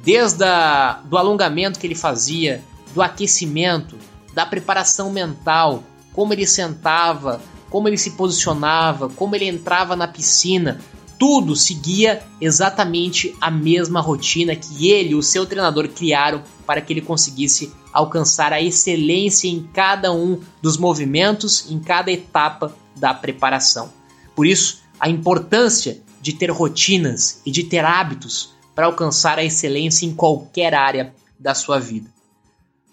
desde 0.03 0.44
a, 0.44 1.01
do 1.05 1.16
alongamento 1.16 1.79
que 1.79 1.87
ele 1.87 1.94
fazia, 1.94 2.62
do 2.94 3.03
aquecimento, 3.03 3.96
da 4.35 4.46
preparação 4.46 5.11
mental, 5.11 5.83
como 6.12 6.33
ele 6.33 6.46
sentava, 6.46 7.40
como 7.70 7.88
ele 7.88 7.98
se 7.98 8.11
posicionava, 8.11 9.09
como 9.09 9.35
ele 9.35 9.46
entrava 9.46 9.96
na 9.96 10.07
piscina, 10.07 10.81
tudo 11.18 11.57
seguia 11.57 12.22
exatamente 12.40 13.35
a 13.40 13.51
mesma 13.51 14.01
rotina 14.01 14.57
que 14.57 14.90
ele 14.90 15.11
e 15.11 15.14
o 15.14 15.22
seu 15.22 15.46
treinador 15.46 15.88
criaram 15.88 16.42
para 16.66 16.81
que 16.81 16.92
ele 16.92 17.01
conseguisse 17.01 17.72
alcançar 17.92 18.53
a 18.53 18.61
excelência 18.61 19.48
em 19.48 19.62
cada 19.72 20.12
um 20.12 20.40
dos 20.61 20.77
movimentos, 20.77 21.70
em 21.70 21.79
cada 21.79 22.11
etapa 22.11 22.75
da 22.96 23.12
preparação. 23.12 23.92
Por 24.35 24.46
isso, 24.46 24.81
a 24.98 25.09
importância 25.09 26.03
de 26.20 26.33
ter 26.33 26.51
rotinas 26.51 27.42
e 27.44 27.51
de 27.51 27.64
ter 27.64 27.85
hábitos 27.85 28.53
para 28.75 28.87
alcançar 28.87 29.38
a 29.38 29.44
excelência 29.44 30.07
em 30.07 30.14
qualquer 30.14 30.75
área 30.75 31.14
da 31.38 31.55
sua 31.55 31.79
vida. 31.79 32.09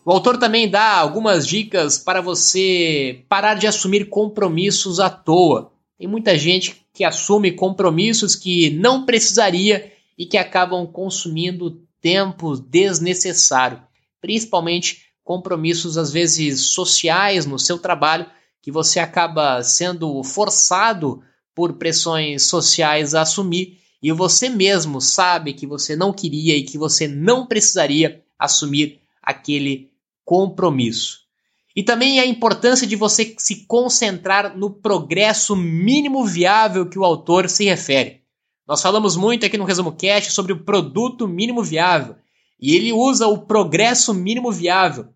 O 0.03 0.11
autor 0.11 0.37
também 0.37 0.67
dá 0.69 0.97
algumas 0.97 1.45
dicas 1.45 1.99
para 1.99 2.19
você 2.19 3.23
parar 3.29 3.53
de 3.53 3.67
assumir 3.67 4.09
compromissos 4.09 4.99
à 4.99 5.09
toa. 5.09 5.71
Tem 5.97 6.07
muita 6.07 6.37
gente 6.37 6.83
que 6.99 7.05
assume 7.05 7.53
compromissos 7.53 8.35
que 8.35 8.71
não 8.71 9.05
precisaria 9.05 9.89
e 10.17 10.25
que 10.25 10.37
acabam 10.37 10.85
consumindo 10.85 11.81
tempo 12.01 12.57
desnecessário, 12.57 13.81
principalmente 14.19 15.05
compromissos 15.23 15.97
às 15.97 16.11
vezes 16.11 16.59
sociais 16.59 17.45
no 17.45 17.57
seu 17.57 17.79
trabalho, 17.79 18.25
que 18.61 18.69
você 18.69 18.99
acaba 18.99 19.63
sendo 19.63 20.21
forçado 20.25 21.23
por 21.55 21.75
pressões 21.77 22.47
sociais 22.47 23.15
a 23.15 23.21
assumir 23.21 23.79
e 24.03 24.11
você 24.11 24.49
mesmo 24.49 24.99
sabe 24.99 25.53
que 25.53 25.65
você 25.65 25.95
não 25.95 26.11
queria 26.11 26.57
e 26.57 26.63
que 26.63 26.77
você 26.77 27.07
não 27.07 27.47
precisaria 27.47 28.21
assumir 28.37 28.99
aquele 29.23 29.89
compromisso. 30.25 31.21
E 31.75 31.83
também 31.83 32.19
a 32.19 32.25
importância 32.25 32.87
de 32.87 32.95
você 32.95 33.35
se 33.37 33.65
concentrar 33.65 34.57
no 34.57 34.71
progresso 34.71 35.55
mínimo 35.55 36.25
viável 36.25 36.89
que 36.89 36.97
o 36.97 37.05
autor 37.05 37.49
se 37.49 37.65
refere. 37.65 38.21
Nós 38.67 38.81
falamos 38.81 39.15
muito 39.15 39.45
aqui 39.45 39.57
no 39.57 39.65
Resumo 39.65 39.91
Cast 39.91 40.31
sobre 40.31 40.53
o 40.53 40.63
produto 40.63 41.27
mínimo 41.27 41.63
viável, 41.63 42.15
e 42.59 42.75
ele 42.75 42.91
usa 42.91 43.27
o 43.27 43.45
progresso 43.45 44.13
mínimo 44.13 44.51
viável, 44.51 45.07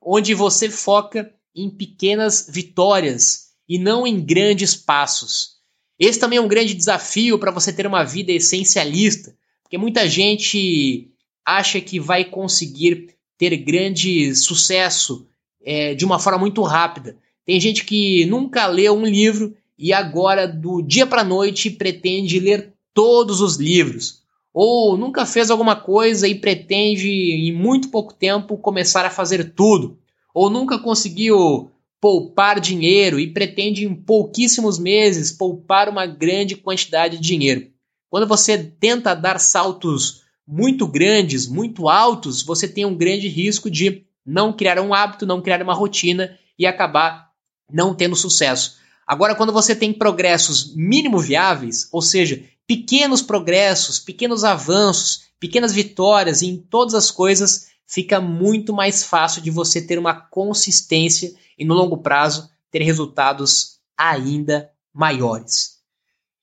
onde 0.00 0.34
você 0.34 0.68
foca 0.68 1.32
em 1.54 1.70
pequenas 1.70 2.46
vitórias 2.48 3.48
e 3.68 3.78
não 3.78 4.06
em 4.06 4.20
grandes 4.24 4.76
passos. 4.76 5.54
Esse 5.98 6.18
também 6.18 6.38
é 6.38 6.42
um 6.42 6.48
grande 6.48 6.74
desafio 6.74 7.38
para 7.38 7.50
você 7.50 7.72
ter 7.72 7.86
uma 7.86 8.04
vida 8.04 8.32
essencialista, 8.32 9.34
porque 9.62 9.78
muita 9.78 10.08
gente 10.08 11.10
acha 11.44 11.80
que 11.80 11.98
vai 11.98 12.24
conseguir 12.24 13.16
ter 13.38 13.56
grande 13.56 14.34
sucesso 14.34 15.26
é, 15.64 15.94
de 15.94 16.04
uma 16.04 16.18
forma 16.18 16.38
muito 16.38 16.62
rápida. 16.62 17.16
Tem 17.44 17.60
gente 17.60 17.84
que 17.84 18.24
nunca 18.26 18.66
leu 18.66 18.94
um 18.94 19.04
livro 19.04 19.54
e 19.78 19.92
agora, 19.92 20.46
do 20.46 20.80
dia 20.80 21.06
para 21.06 21.24
noite, 21.24 21.70
pretende 21.70 22.38
ler 22.38 22.72
todos 22.92 23.40
os 23.40 23.56
livros. 23.56 24.22
Ou 24.52 24.96
nunca 24.96 25.26
fez 25.26 25.50
alguma 25.50 25.74
coisa 25.74 26.28
e 26.28 26.34
pretende, 26.34 27.08
em 27.10 27.52
muito 27.52 27.88
pouco 27.88 28.14
tempo, 28.14 28.56
começar 28.56 29.04
a 29.04 29.10
fazer 29.10 29.52
tudo. 29.52 29.98
Ou 30.32 30.48
nunca 30.48 30.78
conseguiu 30.78 31.70
poupar 32.00 32.60
dinheiro 32.60 33.18
e 33.18 33.32
pretende, 33.32 33.84
em 33.84 33.94
pouquíssimos 33.94 34.78
meses, 34.78 35.32
poupar 35.32 35.88
uma 35.88 36.06
grande 36.06 36.54
quantidade 36.54 37.16
de 37.16 37.22
dinheiro. 37.22 37.66
Quando 38.08 38.28
você 38.28 38.56
tenta 38.58 39.12
dar 39.12 39.40
saltos 39.40 40.22
muito 40.46 40.86
grandes, 40.86 41.48
muito 41.48 41.88
altos, 41.88 42.42
você 42.42 42.68
tem 42.68 42.84
um 42.84 42.94
grande 42.94 43.26
risco 43.26 43.68
de 43.68 44.04
não 44.24 44.52
criar 44.52 44.78
um 44.80 44.94
hábito, 44.94 45.26
não 45.26 45.42
criar 45.42 45.62
uma 45.62 45.74
rotina 45.74 46.38
e 46.58 46.66
acabar 46.66 47.30
não 47.70 47.94
tendo 47.94 48.16
sucesso. 48.16 48.78
Agora, 49.06 49.34
quando 49.34 49.52
você 49.52 49.74
tem 49.74 49.92
progressos 49.92 50.74
mínimo 50.74 51.18
viáveis, 51.18 51.88
ou 51.92 52.00
seja, 52.00 52.42
pequenos 52.66 53.20
progressos, 53.20 53.98
pequenos 53.98 54.44
avanços, 54.44 55.24
pequenas 55.38 55.72
vitórias 55.72 56.42
em 56.42 56.56
todas 56.56 56.94
as 56.94 57.10
coisas, 57.10 57.68
fica 57.86 58.20
muito 58.20 58.72
mais 58.72 59.04
fácil 59.04 59.42
de 59.42 59.50
você 59.50 59.82
ter 59.82 59.98
uma 59.98 60.14
consistência 60.14 61.34
e 61.58 61.64
no 61.64 61.74
longo 61.74 61.98
prazo 61.98 62.50
ter 62.70 62.82
resultados 62.82 63.78
ainda 63.96 64.70
maiores. 64.92 65.74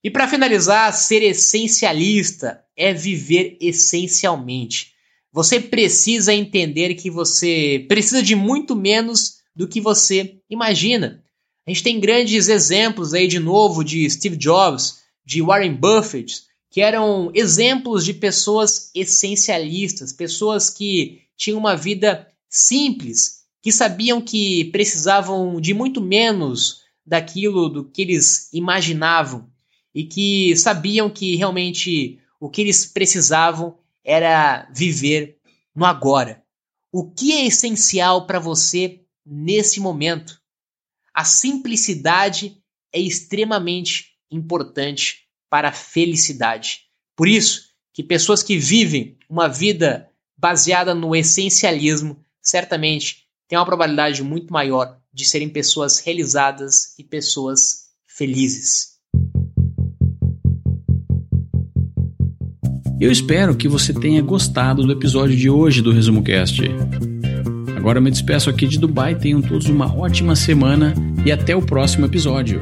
E 0.03 0.09
para 0.09 0.27
finalizar, 0.27 0.91
ser 0.93 1.21
essencialista 1.23 2.63
é 2.75 2.93
viver 2.93 3.57
essencialmente. 3.59 4.93
Você 5.33 5.59
precisa 5.59 6.33
entender 6.33 6.95
que 6.95 7.09
você 7.09 7.85
precisa 7.87 8.21
de 8.21 8.35
muito 8.35 8.75
menos 8.75 9.37
do 9.55 9.67
que 9.67 9.79
você 9.79 10.37
imagina. 10.49 11.23
A 11.65 11.69
gente 11.69 11.83
tem 11.83 11.99
grandes 11.99 12.49
exemplos 12.49 13.13
aí 13.13 13.27
de 13.27 13.39
novo 13.39 13.83
de 13.83 14.09
Steve 14.09 14.35
Jobs, 14.35 14.99
de 15.25 15.41
Warren 15.41 15.75
Buffett, 15.75 16.41
que 16.69 16.81
eram 16.81 17.31
exemplos 17.33 18.03
de 18.03 18.13
pessoas 18.13 18.91
essencialistas, 18.95 20.11
pessoas 20.11 20.69
que 20.69 21.21
tinham 21.37 21.59
uma 21.59 21.75
vida 21.75 22.27
simples, 22.49 23.41
que 23.61 23.71
sabiam 23.71 24.21
que 24.21 24.65
precisavam 24.65 25.61
de 25.61 25.73
muito 25.73 26.01
menos 26.01 26.81
daquilo 27.05 27.69
do 27.69 27.85
que 27.85 28.01
eles 28.01 28.49
imaginavam 28.53 29.49
e 29.93 30.03
que 30.03 30.55
sabiam 30.55 31.09
que 31.09 31.35
realmente 31.35 32.19
o 32.39 32.49
que 32.49 32.61
eles 32.61 32.85
precisavam 32.85 33.77
era 34.03 34.69
viver 34.73 35.37
no 35.75 35.85
agora. 35.85 36.43
O 36.91 37.09
que 37.09 37.31
é 37.33 37.45
essencial 37.45 38.27
para 38.27 38.39
você 38.39 39.01
nesse 39.25 39.79
momento? 39.79 40.39
A 41.13 41.23
simplicidade 41.23 42.57
é 42.93 42.99
extremamente 42.99 44.11
importante 44.29 45.27
para 45.49 45.69
a 45.69 45.73
felicidade. 45.73 46.81
Por 47.15 47.27
isso, 47.27 47.69
que 47.93 48.03
pessoas 48.03 48.41
que 48.41 48.57
vivem 48.57 49.17
uma 49.29 49.47
vida 49.47 50.09
baseada 50.37 50.95
no 50.95 51.15
essencialismo 51.15 52.23
certamente 52.41 53.27
têm 53.47 53.57
uma 53.57 53.65
probabilidade 53.65 54.23
muito 54.23 54.51
maior 54.51 54.99
de 55.13 55.25
serem 55.25 55.49
pessoas 55.49 55.99
realizadas 55.99 56.97
e 56.97 57.03
pessoas 57.03 57.89
felizes. 58.07 58.90
Eu 63.01 63.11
espero 63.11 63.55
que 63.55 63.67
você 63.67 63.91
tenha 63.91 64.21
gostado 64.21 64.83
do 64.83 64.91
episódio 64.91 65.35
de 65.35 65.49
hoje 65.49 65.81
do 65.81 65.91
Resumo 65.91 66.21
Cast. 66.21 66.61
Agora 67.75 67.97
eu 67.97 68.01
me 68.01 68.11
despeço 68.11 68.47
aqui 68.47 68.67
de 68.67 68.77
Dubai, 68.77 69.15
tenham 69.15 69.41
todos 69.41 69.67
uma 69.69 69.91
ótima 69.91 70.35
semana 70.35 70.93
e 71.25 71.31
até 71.31 71.55
o 71.55 71.63
próximo 71.63 72.05
episódio. 72.05 72.61